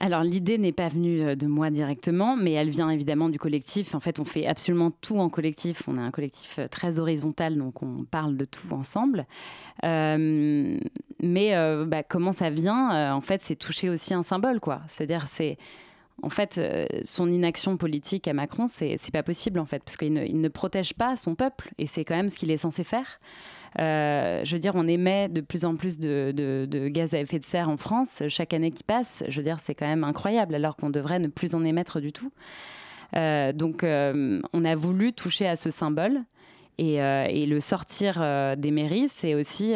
[0.00, 3.94] Alors l'idée n'est pas venue euh, de moi directement, mais elle vient évidemment du collectif.
[3.94, 5.82] En fait, on fait absolument tout en collectif.
[5.88, 9.26] On a un collectif euh, très horizontal, donc on parle de tout ensemble.
[9.84, 10.78] Euh,
[11.20, 14.82] mais bah, comment ça vient En fait, c'est toucher aussi un symbole, quoi.
[14.86, 15.58] C'est-à-dire, c'est
[16.22, 16.60] en fait,
[17.04, 20.48] son inaction politique à Macron, c'est pas possible en fait, parce qu'il ne, il ne
[20.48, 23.20] protège pas son peuple, et c'est quand même ce qu'il est censé faire.
[23.80, 27.44] Euh, je veux dire, on émet de plus en plus de, gaz à effet de
[27.44, 29.22] serre en France chaque année qui passe.
[29.28, 32.12] Je veux dire, c'est quand même incroyable, alors qu'on devrait ne plus en émettre du
[32.12, 32.32] tout.
[33.16, 36.22] Euh, donc, euh, on a voulu toucher à ce symbole
[36.78, 36.98] et,
[37.46, 38.22] le sortir
[38.56, 39.74] des mairies, c'est aussi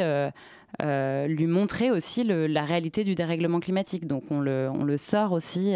[0.80, 4.06] lui montrer aussi la réalité du dérèglement climatique.
[4.06, 5.74] Donc, on le, on le sort aussi.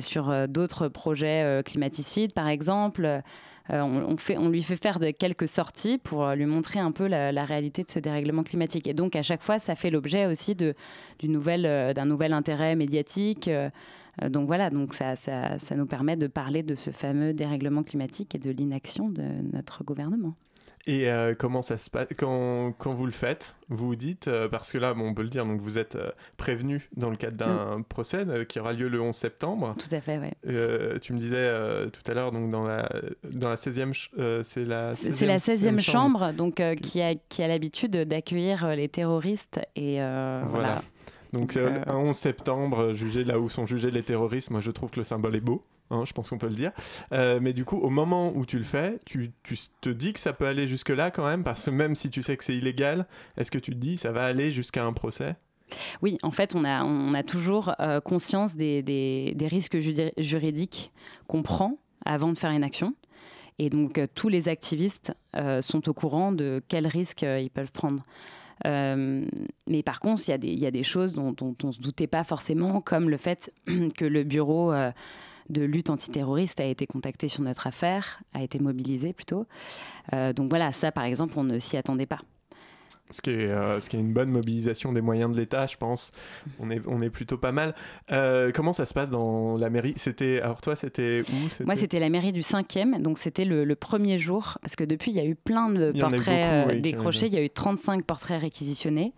[0.00, 3.22] sur d'autres projets climaticides, par exemple.
[3.70, 7.44] Euh, on, lui fait faire de, quelques sorties pour euh, lui montrer un peu la,
[7.44, 8.86] réalité de ce dérèglement climatique.
[8.86, 13.50] Et donc, à chaque fois, ça fait l'objet aussi euh, d'un nouvel intérêt médiatique.
[14.28, 15.16] donc voilà, donc ça
[15.76, 20.34] nous permet de parler de ce fameux dérèglement climatique et de l'inaction de notre gouvernement.
[20.86, 24.48] Et euh, comment ça se passe quand, quand vous le faites Vous vous dites, euh,
[24.50, 27.16] parce que là, bon, on peut le dire, donc vous êtes euh, prévenu dans le
[27.16, 29.74] cadre d'un procès euh, qui aura lieu le 11 septembre.
[29.78, 30.28] Tout à fait, oui.
[31.00, 31.50] Tu me disais
[31.90, 32.86] tout à l'heure, donc dans la,
[33.32, 37.14] dans la 16e, ch- euh, c'est la C'est c'est la 16e chambre, donc, qui a,
[37.30, 39.60] qui a l'habitude d'accueillir les terroristes.
[39.76, 40.42] Et voilà.
[40.50, 40.82] Voilà.
[41.32, 45.00] Donc, un 11 septembre, jugé là où sont jugés les terroristes, moi je trouve que
[45.00, 45.64] le symbole est beau.
[45.94, 46.72] Hein, je pense qu'on peut le dire.
[47.12, 49.32] Euh, mais du coup, au moment où tu le fais, tu,
[49.80, 52.36] te dis que ça peut aller jusque-là quand même, parce que même si tu sais
[52.36, 55.36] que c'est illégal, est-ce que tu te dis ça va aller jusqu'à un procès?
[56.02, 60.92] Oui, en fait, on a, toujours euh, conscience des, risques juridiques
[61.26, 62.94] qu'on prend avant de faire une action.
[63.58, 65.12] Et donc, euh, tous les activistes
[65.60, 68.02] sont au courant de quels risques ils peuvent prendre.
[68.64, 72.24] Mais par contre, il y, a des- choses dont, dont on ne se doutait pas
[72.24, 73.52] forcément, comme le fait
[73.96, 74.72] que le bureau
[75.48, 79.46] de lutte antiterroriste a été contacté sur notre affaire, a été mobilisé plutôt.
[80.12, 82.20] Euh, donc voilà, ça par exemple, on ne s'y attendait pas.
[83.10, 85.76] Ce qui, est, euh, ce qui est une bonne mobilisation des moyens de l'État, je
[85.76, 86.10] pense.
[86.58, 87.74] On est, on est plutôt pas mal.
[88.10, 89.92] Euh, comment ça se passe dans la mairie?
[89.96, 91.64] C'était Alors toi, c'était où?
[91.64, 95.10] Moi, c'était la mairie du 5e, donc c'était le, le premier jour, parce que depuis,
[95.10, 97.26] il y a eu plein de Il portraits beaucoup, oui, qui décrochés.
[97.26, 99.12] Il y a eu 35 portraits réquisitionnés.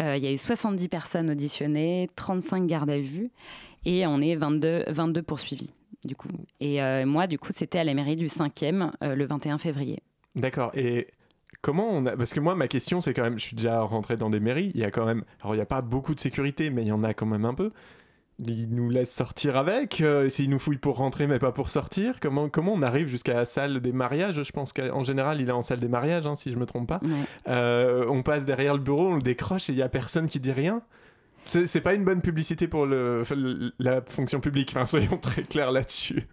[0.00, 3.30] Il y a eu 70 personnes auditionnées, 35 gardes à vue,
[3.84, 5.72] et on est 22, 22 poursuivis,
[6.04, 6.28] du coup.
[6.60, 10.00] Et euh, moi, du coup, c'était à la mairie du 5e, euh, le 21 février.
[10.34, 10.70] D'accord.
[10.74, 11.08] Et
[11.60, 12.16] comment on a...
[12.16, 13.38] Parce que moi, ma question, c'est quand même...
[13.38, 14.72] Je suis déjà rentré dans des mairies.
[14.74, 15.24] Il y a quand même...
[15.40, 17.44] Alors, il n'y a pas beaucoup de sécurité, mais il y en a quand même
[17.44, 17.70] un peu.
[18.40, 20.00] Ils nous laissent sortir avec.
[20.00, 22.18] Euh, S'ils nous fouillent pour rentrer, mais pas pour sortir.
[22.20, 24.42] Comment, comment on arrive jusqu'à la salle des mariages?
[24.42, 26.88] Je pense qu'en général, il est en salle des mariages, hein, si je me trompe
[26.88, 27.00] pas.
[27.48, 30.40] Euh, on passe derrière le bureau, on le décroche et il y a personne qui
[30.40, 30.82] dit rien.
[31.44, 33.22] C'est pas une bonne publicité pour le,
[33.78, 34.70] la fonction publique.
[34.70, 36.26] Enfin, soyons très clairs là-dessus.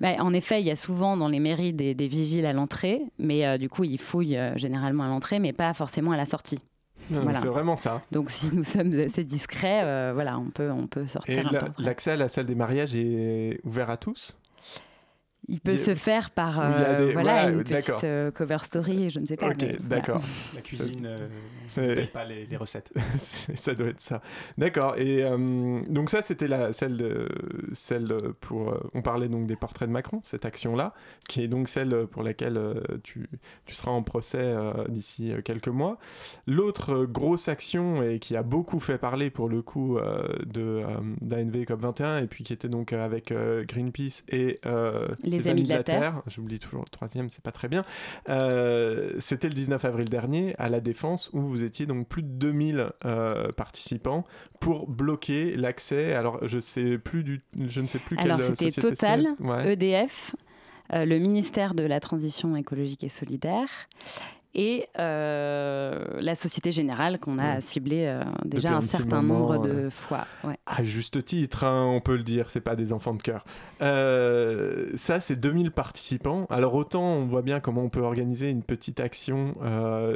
[0.00, 3.00] Bah, en effet, il y a souvent dans les mairies des, des vigiles à l'entrée,
[3.18, 6.26] mais euh, du coup, ils fouillent euh, généralement à l'entrée, mais pas forcément à la
[6.26, 6.58] sortie.
[7.10, 8.02] Mais C'est vraiment ça.
[8.12, 12.10] Donc, si nous sommes assez discrets, euh, voilà, on peut, on peut sortir la- l'accès
[12.12, 14.36] à la salle des mariages est ouvert à tous?
[15.48, 18.30] Il peut il y a- se faire par euh, des- voilà, voilà, une petite euh,
[18.30, 19.48] cover story, je ne sais pas.
[19.48, 19.76] Ok, voilà.
[19.82, 20.22] d'accord.
[20.54, 21.16] La cuisine euh,
[21.78, 22.92] ne paye pas les, les recettes.
[23.18, 24.20] Ça doit être ça.
[24.58, 24.96] D'accord.
[24.98, 27.28] Et euh, donc ça, c'était la celle de,
[27.72, 28.72] celle pour.
[28.72, 30.92] euh, on parlait donc des portraits de Macron, cette action-là,
[31.28, 33.28] qui est donc celle pour laquelle euh, tu,
[33.64, 35.98] tu seras en procès euh, d'ici euh, quelques mois.
[36.46, 40.60] L'autre euh, grosse action et qui a beaucoup fait parler pour le coup euh, de
[40.62, 40.86] euh,
[41.20, 45.08] d'ANV COP 21 et puis qui était donc euh, avec euh, Greenpeace et euh,
[45.38, 46.22] Les Amis de la Terre.
[46.26, 47.84] J'oublie toujours le troisième, c'est pas très bien.
[48.28, 52.28] Euh, C'était le 19 avril dernier à la Défense où vous étiez donc plus de
[52.28, 54.24] 2000 euh, participants
[54.60, 56.14] pour bloquer l'accès.
[56.14, 59.28] Alors je sais plus du, je ne sais plus Alors, quelle c'était Total.
[59.40, 59.72] Ouais.
[59.72, 60.34] EDF,
[60.92, 63.68] euh, le ministère de la Transition écologique et solidaire
[64.54, 67.60] et euh, la Société Générale qu'on a Ouais.
[67.60, 70.26] ciblée euh, déjà un certain moment, nombre de fois.
[70.44, 70.56] ouais.
[70.66, 73.44] À juste titre, hein, on peut le dire, c'est pas des enfants de cœur.
[73.82, 76.46] Euh, ça, c'est 2000 participants.
[76.50, 79.54] Alors autant on voit bien comment on peut organiser une petite action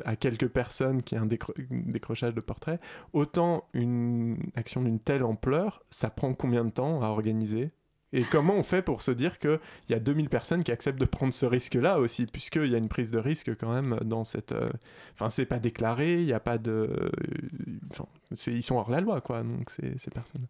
[0.04, 2.80] à quelques personnes qui est un décro- décrochage de portrait,
[3.12, 7.70] autant une action d'une telle ampleur, ça prend combien de temps à organiser?
[8.12, 9.58] Et comment on fait pour se dire qu'il
[9.88, 12.88] y a 2000 personnes qui acceptent de prendre ce risque-là aussi, puisqu'il y a une
[12.88, 14.52] prise de risque quand même dans cette...
[14.52, 14.70] euh,
[15.14, 17.10] Enfin, c'est pas déclaré, il n'y a pas de...
[18.34, 20.46] C'est- ils sont hors la loi, quoi, donc ces, ces personnes.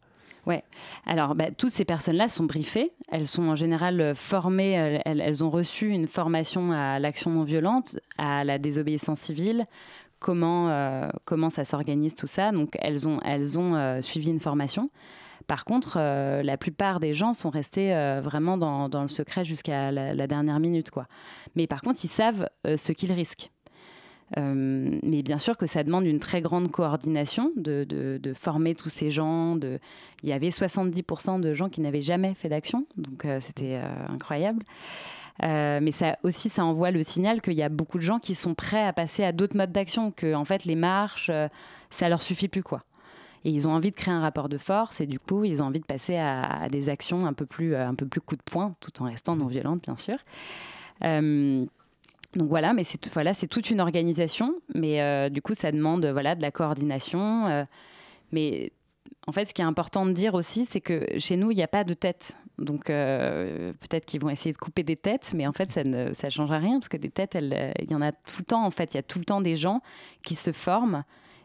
[0.46, 0.64] Ouais.
[1.06, 2.90] Alors, bah, toutes ces personnes-là sont briefées.
[3.12, 5.00] Elles sont en général euh, formées.
[5.04, 9.66] Elles, ont reçu une formation à l'action non violente, à la désobéissance civile.
[10.18, 12.50] Comment euh, comment ça s'organise tout ça?
[12.52, 14.90] Donc, elles ont elles ont euh, suivi une formation.
[15.52, 19.92] Par contre, euh, la plupart des gens sont restés euh, vraiment dans, le secret jusqu'à
[19.92, 21.06] la, dernière minute, quoi.
[21.56, 23.50] Mais par contre, ils savent euh, ce qu'ils risquent.
[24.38, 29.56] Mais bien sûr que ça demande une très grande coordination de, former tous ces gens.
[29.56, 29.78] De...
[30.22, 33.78] Il y avait 70% de gens qui n'avaient jamais fait d'action, donc c'était
[34.08, 34.64] incroyable.
[35.42, 38.54] Mais ça aussi, ça envoie le signal qu'il y a beaucoup de gens qui sont
[38.54, 41.48] prêts à passer à d'autres modes d'action, que en fait les marches, euh,
[41.90, 42.84] ça leur suffit plus quoi.
[43.44, 45.66] Et ils ont envie de créer un rapport de force et du coup ils ont
[45.66, 48.42] envie de passer à, des actions un peu plus, euh, un peu plus coup de
[48.42, 50.16] poing, tout en restant non violentes bien sûr.
[51.04, 51.64] Euh,
[52.34, 56.06] donc voilà, mais c'est voilà, c'est toute une organisation, mais euh, du coup ça demande
[56.06, 57.66] voilà de la coordination.
[58.30, 58.72] mais
[59.28, 61.62] en fait, ce qui est important de dire aussi, c'est que chez nous il n'y
[61.62, 62.36] a pas de tête.
[62.58, 66.30] Donc peut-être qu'ils vont essayer de couper des têtes, mais en fait ça ne ça
[66.30, 68.64] change rien parce que des têtes, il y en a tout le temps.
[68.64, 69.82] En fait, il y a tout le temps des gens
[70.22, 71.04] qui se forment.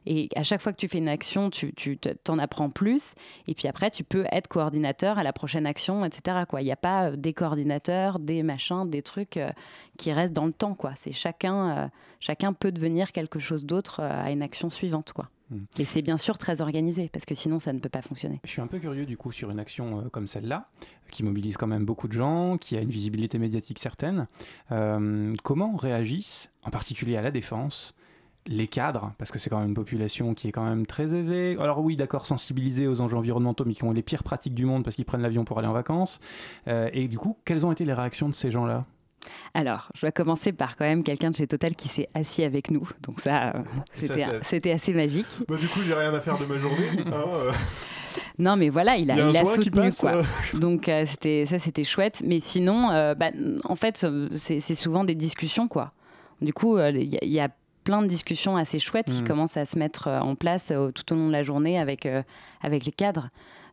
[0.10, 3.14] Et à chaque fois que tu fais une action, tu, tu te- t'en apprends plus.
[3.48, 6.46] Et puis après, tu peux être coordinateur à la prochaine action, etc.
[6.48, 6.62] Quoi.
[6.62, 9.50] Il n'y a pas euh, des coordinateurs, des machins, des trucs euh,
[9.98, 10.76] qui restent dans le temps.
[10.76, 10.94] Quoi.
[10.96, 11.88] C'est chacun, euh,
[12.22, 15.12] chacun peut devenir quelque chose d'autre à une action suivante.
[15.12, 15.30] Quoi.
[15.50, 15.58] Mm.
[15.80, 18.40] Et c'est bien sûr très organisé, parce que sinon, ça ne peut pas fonctionner.
[18.46, 20.70] Je suis un peu curieux du coup sur une action comme celle-là,
[21.12, 24.28] qui mobilise quand même beaucoup de gens, qui a une visibilité médiatique certaine.
[24.72, 27.94] Euh, comment réagissent, en particulier à la défense,
[28.48, 31.58] les cadres, parce que c'est quand même une population qui est quand même très aisée.
[31.60, 34.84] Alors oui, d'accord, sensibilisée aux enjeux environnementaux, mais qui ont les pires pratiques du monde
[34.84, 36.20] parce qu'ils prennent l'avion pour aller en vacances.
[36.68, 38.86] Euh, et du coup, quelles ont été les réactions de ces gens-là?
[39.54, 42.72] Alors, je dois commencer par quand même quelqu'un de chez Total qui s'est assis avec
[42.72, 42.88] nous.
[43.02, 43.64] Donc ça, euh,
[43.96, 45.26] ça, c'était, assez magique.
[45.50, 46.88] Bah, du coup, j'ai rien à faire de ma journée.
[47.08, 47.52] hein, euh.
[48.40, 50.16] Non, mais voilà, il a, Il a il soutenu passe, quoi.
[50.18, 50.24] euh.
[50.60, 52.24] Donc euh, c'était ça, c'était chouette.
[52.26, 53.32] Mais sinon, euh, bah,
[53.66, 55.92] en fait, c'est c'est souvent des discussions quoi.
[56.42, 57.50] Du coup, euh, il y, a- il y a
[57.88, 59.28] plein de discussions assez chouettes qui Mm.
[59.28, 62.06] commencent à se mettre euh, en place euh, tout au long de la journée avec
[62.06, 62.22] euh,
[62.62, 63.30] avec les cadres,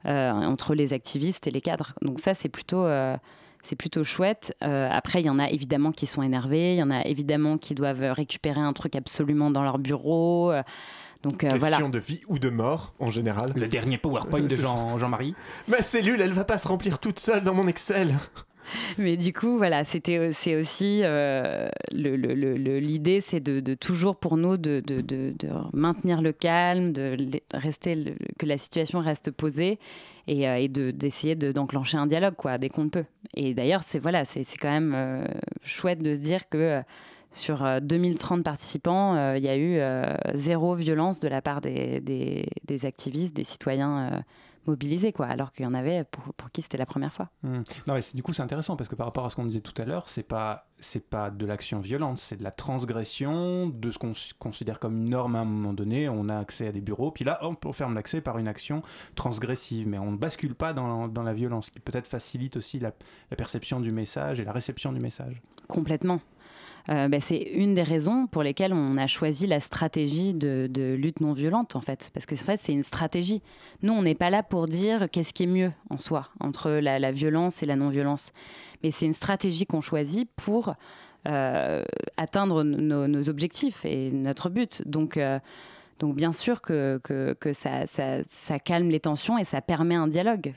[0.06, 1.92] euh, entre les activistes et les cadres.
[2.00, 3.16] Donc ça, c'est plutôt euh,
[3.64, 4.54] c'est plutôt chouette.
[4.62, 7.58] Euh, après, il y en a évidemment qui sont énervés, il y en a évidemment
[7.58, 10.52] qui doivent récupérer un truc absolument dans leur bureau.
[10.52, 10.62] euh,
[11.24, 11.88] donc euh, Question voilà.
[11.88, 13.50] de vie ou de mort, en général.
[13.56, 14.54] Le dernier PowerPoint de.
[14.54, 15.34] Jean- Jean-Marie.
[15.68, 18.14] Ma cellule, elle va pas se remplir toute seule dans mon Excel.
[18.98, 24.82] Mais du coup, voilà, c'était c'est aussi euh, l'idée, c'est de, toujours pour nous de,
[25.72, 27.16] maintenir le calme, de
[27.52, 29.78] rester que la situation reste posée
[30.26, 33.04] et, euh, et de d'essayer de- d'enclencher un dialogue quoi dès qu'on peut.
[33.36, 35.24] Et d'ailleurs, c'est voilà, c'est quand même euh,
[35.62, 36.82] chouette de se dire que euh,
[37.32, 41.60] sur euh, 2030 participants, euh, il y a eu euh, zéro violence de la part
[41.60, 42.46] des, des-
[42.86, 44.18] activistes, des citoyens euh,
[44.66, 47.30] mobilisés, quoi, alors qu'il y en avait pour, pour qui c'était la première fois.
[47.42, 47.62] Hmm.
[47.86, 49.80] Non, mais du coup, c'est intéressant parce que par rapport à ce qu'on disait tout
[49.80, 53.98] à l'heure, c'est pas c'est pas de l'action violente, c'est de la transgression de ce
[53.98, 56.08] qu'on considère comme une norme à un moment donné.
[56.08, 58.82] On a accès à des bureaux, puis là, on ferme l'accès par une action
[59.14, 62.78] transgressive, mais on ne bascule pas dans, dans la violence, ce qui peut-être facilite aussi
[62.78, 62.92] la,
[63.30, 65.40] la perception du message et la réception du message.
[65.68, 66.20] Complètement.
[66.90, 70.68] Euh, bah, c'est une des raisons pour lesquelles on a choisi la stratégie de,
[70.98, 72.10] lutte non violente, en fait.
[72.12, 73.42] Parce que en fait, c'est une stratégie.
[73.82, 77.12] Nous, on n'est pas là pour dire qu'est-ce qui est mieux en soi, entre la,
[77.12, 78.32] violence et la non-violence.
[78.82, 80.74] Mais c'est une stratégie qu'on choisit pour
[81.26, 81.82] euh,
[82.18, 84.82] atteindre nos, objectifs et notre but.
[84.86, 85.38] Donc, euh,
[86.00, 90.54] donc bien sûr que, que, ça, calme les tensions et ça permet un dialogue.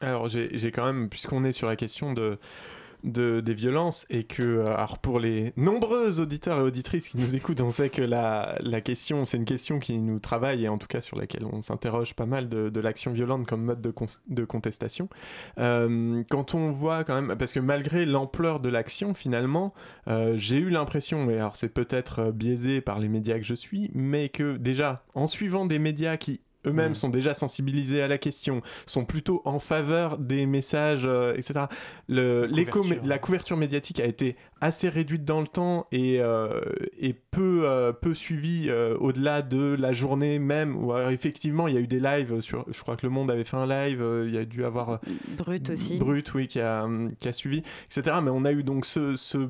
[0.00, 2.38] Alors j'ai quand même, puisqu'on est sur la question de,
[3.04, 7.34] de- des violences et que, euh, alors pour les nombreux auditeurs et auditrices qui nous
[7.34, 10.78] écoutent, on sait que la, la question, c'est une question qui nous travaille et en
[10.78, 13.94] tout cas sur laquelle on s'interroge pas mal de, l'action violente comme mode de,
[14.28, 15.08] de contestation.
[15.58, 19.72] Euh, quand on voit quand même, parce que malgré l'ampleur de l'action, finalement,
[20.08, 23.90] euh, j'ai eu l'impression, et alors c'est peut-être biaisé par les médias que je suis,
[23.94, 26.94] mais que déjà, en suivant des médias qui eux-mêmes Mm.
[26.94, 31.66] sont déjà sensibilisés à la question, sont plutôt en faveur des messages, euh, etc.
[32.08, 33.06] Le, l'écho- couverture.
[33.08, 36.60] la couverture médiatique a été assez réduite dans le temps et, euh,
[36.98, 40.76] et peu, euh, peu suivie euh, au-delà de la journée même.
[40.76, 43.30] Où, alors, effectivement, il y a eu des lives, sur, je crois que Le Monde
[43.30, 45.00] avait fait un live, euh, il y a dû avoir...
[45.36, 45.96] Brut aussi.
[45.96, 46.86] Brut, oui, qui a,
[47.18, 48.16] qui a suivi, etc.
[48.22, 49.48] Mais on a eu donc ce, ce,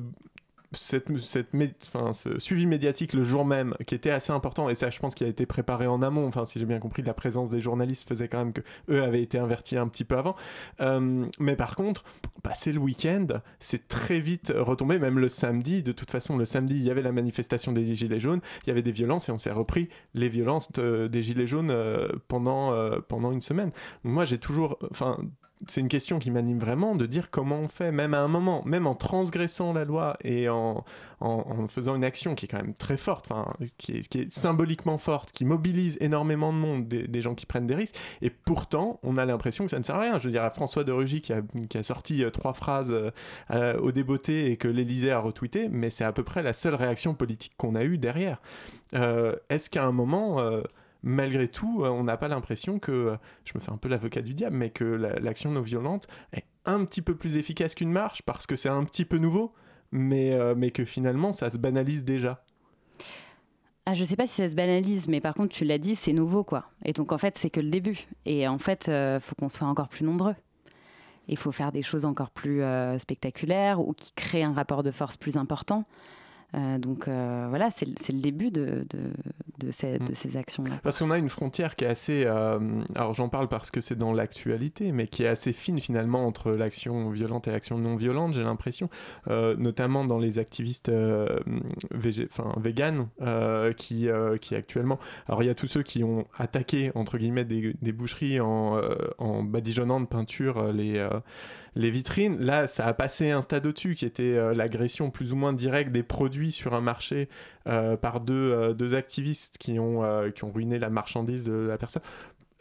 [0.75, 1.49] cette, cette
[1.83, 5.15] enfin, ce suivi médiatique le jour même qui était assez important et ça je pense
[5.15, 8.07] qu'il a été préparé en amont enfin si j'ai bien compris la présence des journalistes
[8.07, 10.35] faisait quand même que eux avaient été avertis un petit peu avant.
[10.81, 12.03] Euh, mais par contre
[12.41, 13.27] passer le week-end
[13.59, 17.01] c'est très vite retombé même le samedi de toute façon le samedi il y avait
[17.01, 20.29] la manifestation des gilets jaunes il y avait des violences et on s'est repris les
[20.29, 23.71] violences des gilets jaunes euh, pendant, euh, pendant une semaine.
[24.03, 25.17] Donc moi j'ai toujours enfin
[25.67, 28.63] c'est une question qui m'anime vraiment de dire comment on fait, même à un moment,
[28.65, 30.83] même en transgressant la loi et en,
[31.19, 35.31] en, faisant une action qui est quand même très forte, enfin, qui est, symboliquement forte,
[35.31, 39.25] qui mobilise énormément de monde, des, gens qui prennent des risques, et pourtant, on a
[39.25, 40.19] l'impression que ça ne sert à rien.
[40.19, 42.93] Je veux dire, à François de Rugy qui a, sorti euh, trois phrases
[43.51, 46.75] euh, au débeauté et que l'Élysée a retweeté, mais c'est à peu près la seule
[46.75, 48.41] réaction politique qu'on a eue derrière.
[48.93, 50.39] Euh, Est-ce qu'à un moment...
[51.03, 54.21] malgré tout, euh, on n'a pas l'impression que, euh, je me fais un peu l'avocat
[54.21, 57.91] du diable, mais que la- l'action non violente est un petit peu plus efficace qu'une
[57.91, 59.53] marche parce que c'est un petit peu nouveau,
[59.91, 62.43] mais, euh, mais que finalement ça se banalise déjà.
[63.85, 66.13] Ah, je sais pas si ça se banalise, mais par contre, tu l'as dit, c'est
[66.13, 66.69] nouveau, quoi.
[66.85, 68.07] Et donc, en fait, c'est que le début.
[68.25, 70.35] Et en fait, il faut qu'on soit encore plus nombreux.
[71.27, 72.61] Il faut faire des choses encore plus
[72.97, 75.83] spectaculaires ou qui créent un rapport de force plus important.
[76.53, 78.85] Donc voilà, c'est le- début de,
[79.63, 80.75] de ces, de ces actions-là.
[80.83, 82.23] Parce qu'on a une frontière qui est assez.
[82.25, 82.59] euh,
[82.95, 86.51] alors j'en parle parce que c'est dans l'actualité, mais qui est assez fine finalement entre
[86.51, 88.89] l'action violente et l'action non violente, j'ai l'impression.
[89.29, 91.27] Euh, notamment dans les activistes euh,
[91.93, 94.07] végé- enfin, véganes euh, qui,
[94.41, 94.99] qui actuellement.
[95.27, 98.79] Alors il y a tous ceux qui ont attaqué, entre guillemets, des, des boucheries en,
[99.17, 101.07] en badigeonnant de peinture les.
[101.75, 105.35] Les vitrines, là, ça a passé un stade au-dessus qui était euh, l'agression plus ou
[105.35, 107.29] moins directe des produits sur un marché
[107.67, 110.03] euh, par deux, euh, deux activistes qui ont,
[110.35, 112.03] qui ont ruiné la marchandise de la personne.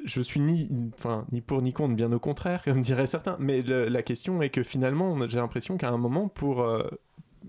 [0.04, 3.36] Je suis ni, enfin, ni pour ni contre, bien au contraire, comme diraient certains.
[3.38, 6.66] Mais la question est que finalement, j'ai l'impression qu'à un moment, pour,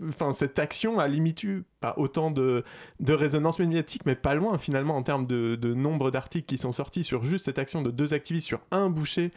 [0.07, 2.63] enfin, cette action a limite eu pas autant de,
[2.99, 7.03] de résonance médiatique, mais pas loin finalement en termes de, nombre d'articles qui sont sortis
[7.03, 9.31] sur juste cette action de deux activistes sur un boucher.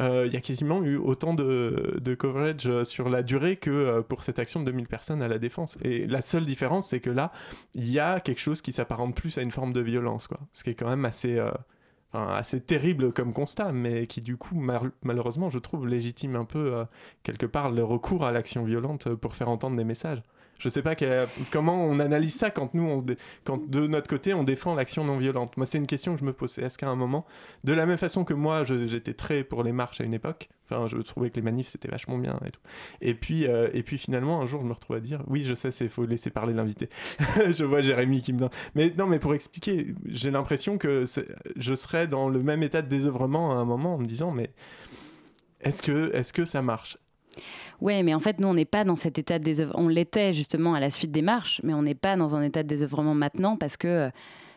[0.00, 4.02] Euh, Il y a quasiment eu autant de, coverage euh, sur la durée que euh,
[4.02, 5.76] pour cette action de 2000 personnes à la défense.
[5.82, 7.32] Et la seule différence, c'est que là,
[7.74, 10.40] il y a quelque chose qui s'apparente plus à une forme de violence, quoi.
[10.52, 11.40] Ce qui est quand même assez.
[12.12, 16.44] Enfin, assez terrible comme constat, mais qui du coup, mal- malheureusement, je trouve légitime un
[16.44, 16.84] peu, euh,
[17.22, 20.22] quelque part, le recours à l'action violente euh, pour faire entendre des messages.
[20.60, 20.94] Je sais pas
[21.50, 23.04] comment on analyse ça quand nous,
[23.44, 25.56] quand de notre côté, on défend l'action non violente.
[25.56, 26.58] Moi, c'est une question que je me pose.
[26.58, 27.24] Est-ce qu'à un moment,
[27.64, 30.86] de la même façon que moi, j'étais très pour les marches à une époque, enfin,
[30.86, 32.60] je trouvais que les manifs c'était vachement bien et tout.
[33.00, 35.54] Et puis, euh, et puis finalement, un jour, je me retrouve à dire, oui, je
[35.54, 36.90] sais, c'est faut laisser parler l'invité.
[37.50, 38.50] je vois Jérémy qui me donne.
[38.74, 41.04] Mais non, mais pour expliquer, j'ai l'impression que
[41.56, 44.52] je serais dans le même état de désœuvrement à un moment en me disant, mais
[45.62, 46.98] est-ce que, est-ce que ça marche?
[47.80, 49.84] Ouais, mais en fait, nous, on n'est pas dans cet état de désœuvrement.
[49.84, 52.62] On l'était justement à la suite des marches, mais on n'est pas dans un état
[52.62, 54.10] de désœuvrement maintenant parce que euh,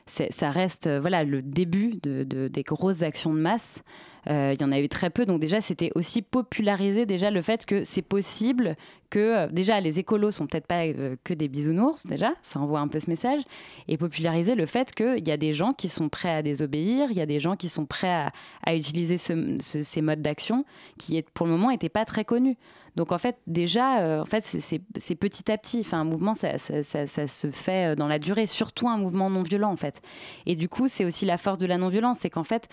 [0.07, 3.81] ça reste euh, voilà, le début de, de- des grosses actions de masse.
[4.29, 7.41] Euh, Il y en a eu très peu, donc déjà, c'était aussi populariser déjà le
[7.41, 8.75] fait que c'est possible
[9.09, 10.83] que déjà les écolos sont peut-être pas
[11.25, 13.41] que des bisounours déjà, ça envoie un peu ce message,
[13.89, 17.17] et populariser le fait qu'il y a des gens qui sont prêts à désobéir, il
[17.17, 18.31] y a des gens qui sont prêts
[18.65, 20.63] à, utiliser ce- ce- ces modes d'action
[20.97, 22.55] qui pour le moment n'étaient pas très connus.
[22.95, 25.79] Donc en fait déjà, euh, en fait c'est- petit à petit.
[25.81, 29.71] Enfin un mouvement ça, se fait euh, dans la durée, surtout un mouvement non violent
[29.71, 30.01] en fait.
[30.45, 32.67] Et du coup c'est aussi la force de la non violence, c'est qu'en fait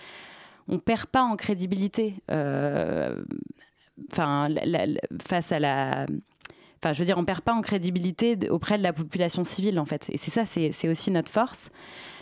[0.67, 2.15] on perd pas en crédibilité.
[2.29, 3.23] euh,
[4.11, 4.47] Enfin
[5.27, 6.05] face à la
[6.83, 9.85] Enfin, je veux dire, on perd pas en crédibilité auprès de la population civile, en
[9.85, 10.09] fait.
[10.11, 11.69] Et c'est ça, c'est aussi notre force.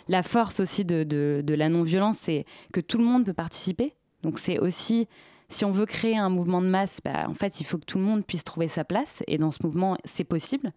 [0.06, 3.94] La force aussi de, de- de la non-violence, c'est que tout le monde peut participer.
[4.22, 5.08] Donc, c'est aussi,
[5.50, 7.98] si on veut créer un mouvement de masse, bah, en fait, il faut que tout
[7.98, 9.22] le monde puisse trouver sa place.
[9.26, 10.72] Et dans ce mouvement, c'est possible.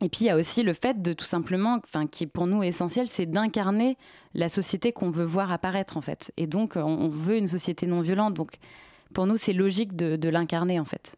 [0.00, 2.46] Et puis il y a aussi le fait de tout simplement, enfin qui est pour
[2.46, 3.96] nous essentiel, c'est d'incarner
[4.32, 6.30] la société qu'on veut voir apparaître en fait.
[6.36, 8.34] Et donc on- veut une société non violente.
[8.34, 8.52] Donc
[9.12, 11.16] pour nous c'est logique de, de l'incarner en fait.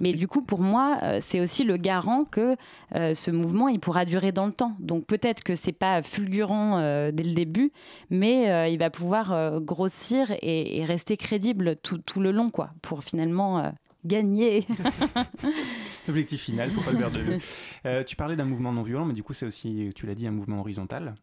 [0.00, 2.56] Mais du coup pour moi euh, c'est aussi le garant que
[2.94, 4.74] euh, ce mouvement il pourra durer dans le temps.
[4.80, 7.72] Donc peut-être que c'est pas fulgurant euh, dès le début,
[8.10, 13.04] mais il va pouvoir grossir et, et rester crédible tout, tout le long quoi, pour
[13.04, 13.72] finalement
[14.04, 14.66] gagner.
[16.06, 17.38] L'objectif final, faut pas le perdre de vue.
[17.86, 20.26] Euh, tu parlais d'un mouvement non violent, mais du coup, c'est aussi, tu l'as dit,
[20.26, 21.14] un mouvement horizontal.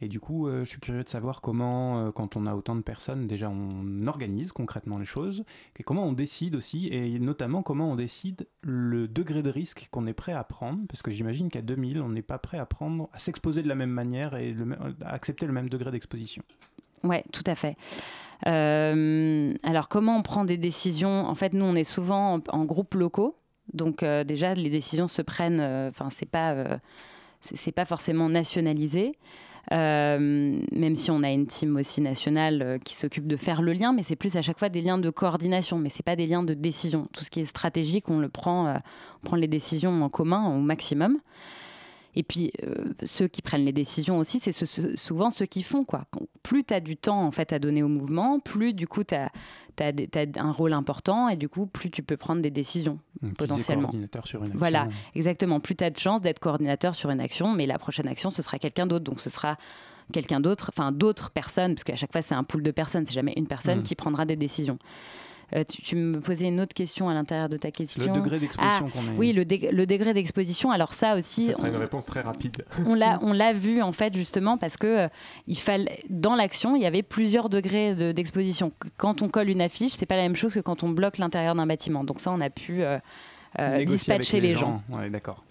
[0.00, 2.74] Et du coup, euh, je suis curieux de savoir comment, euh, quand on a autant
[2.74, 5.44] de personnes, déjà on organise concrètement les choses,
[5.78, 10.08] et comment on décide aussi, et notamment comment on décide le degré de risque qu'on
[10.08, 13.08] est prêt à prendre, parce que j'imagine qu'à 2000, on n'est pas prêt à prendre,
[13.12, 14.66] à s'exposer de la même manière et le
[15.04, 16.42] à accepter le même degré d'exposition.
[17.02, 17.76] Ouais, tout à fait.
[18.46, 21.26] Euh, alors, comment on prend des décisions?
[21.26, 23.36] En fait, nous, on est souvent en, groupes locaux.
[23.72, 25.60] Donc, euh, déjà, les décisions se prennent.
[25.60, 26.54] euh, Enfin, c'est pas,
[27.74, 29.12] pas forcément nationalisé.
[29.70, 34.02] Même si on a une team aussi nationale qui s'occupe de faire le lien, mais
[34.02, 36.54] c'est plus à chaque fois des liens de coordination, mais c'est pas des liens de
[36.54, 37.08] décision.
[37.12, 40.58] Tout ce qui est stratégique, on le prend, on prend les décisions en commun au
[40.58, 41.18] maximum.
[42.16, 45.62] Et puis, euh, ceux qui prennent les décisions aussi, c'est ce- ce- souvent ceux qui
[45.62, 45.84] font.
[45.84, 46.06] Quoi.
[46.10, 49.04] Quand- plus tu as du temps en fait, à donner au mouvement, plus du coup
[49.04, 49.30] tu as,
[50.36, 53.82] un rôle important et du coup, plus tu peux prendre des décisions Qui disait potentiellement.
[53.88, 54.58] coordinateur sur une action.
[54.58, 55.58] Voilà, exactement.
[55.60, 58.42] Plus tu as de chances d'être coordinateur sur une action, mais la prochaine action, ce
[58.42, 59.04] sera quelqu'un d'autre.
[59.04, 59.56] Donc ce sera
[60.12, 63.14] quelqu'un d'autre, enfin d'autres personnes, parce qu'à chaque fois c'est un pool de personnes, c'est
[63.14, 63.82] jamais une personne Mhm.
[63.84, 64.76] qui prendra des décisions.
[65.54, 68.12] Euh, tu, tu me posais une autre question à l'intérieur de ta question.
[68.14, 70.70] degré d'exposition Ah, qu'on est- Oui, le, dé- le degré d'exposition.
[70.70, 72.64] Alors ça aussi, Ça sera on- une réponse très rapide.
[72.86, 75.08] on l'a on l'a vu en fait justement parce que euh,
[75.46, 79.60] il fallait dans l'action il y avait plusieurs degrés de- d'exposition quand on colle une
[79.60, 82.30] affiche c'est pas la même chose que quand on bloque l'intérieur d'un bâtiment donc ça
[82.30, 82.98] on a pu euh,
[83.58, 85.42] euh, dispatcher les gens, Ouais, d'accord.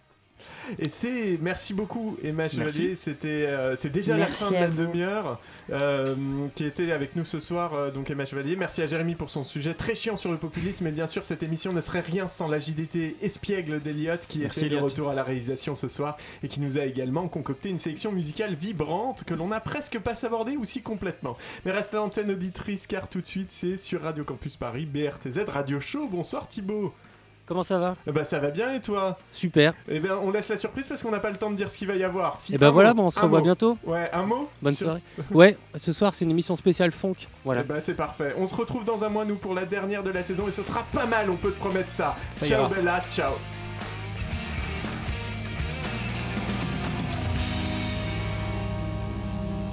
[0.78, 2.58] Et c'est merci beaucoup Emma Merci.
[2.58, 2.96] Chevalier.
[2.96, 5.40] C'était euh, c'est déjà Merci la fin de la demi-heure
[5.72, 6.16] euh,
[6.56, 7.74] qui était avec nous ce soir.
[7.74, 8.56] euh, donc Emma Chevalier.
[8.56, 10.86] Merci à Jérémy pour son sujet très chiant sur le populisme.
[10.88, 14.76] Et bien sûr cette émission ne serait rien sans l'agilité espiègle d'Eliott qui Merci, était
[14.76, 18.12] de retour à la réalisation ce soir et qui nous a également concocté une sélection
[18.12, 21.38] musicale vibrante que l'on n'a presque pas sabordée ou si complètement.
[21.66, 25.46] Mais reste à l'antenne auditrice car tout de suite c'est sur Radio Campus Paris BRTZ
[25.48, 26.08] Radio Show.
[26.08, 26.94] Bonsoir Thibaut.
[27.50, 29.74] Comment ça va Bah ça va bien et toi Super.
[29.88, 31.78] Eh bien, on laisse la surprise parce qu'on n'a pas le temps de dire ce
[31.80, 32.40] qu'il va y avoir.
[32.40, 33.44] Si, Et ben un voilà, mot, bon, on se revoit mot.
[33.44, 33.78] bientôt.
[33.84, 35.02] Ouais, un mot Bonne Sur- soirée.
[35.32, 37.16] Ouais, ce soir c'est une émission spéciale funk.
[37.44, 37.62] Voilà.
[37.62, 38.36] Eh ben, c'est parfait.
[38.38, 40.62] On se retrouve dans un mois, nous, pour la dernière de la saison et ce
[40.62, 42.16] sera pas mal, on peut te promettre ça.
[42.30, 42.68] Ça ciao.
[42.70, 43.34] Bella, ciao.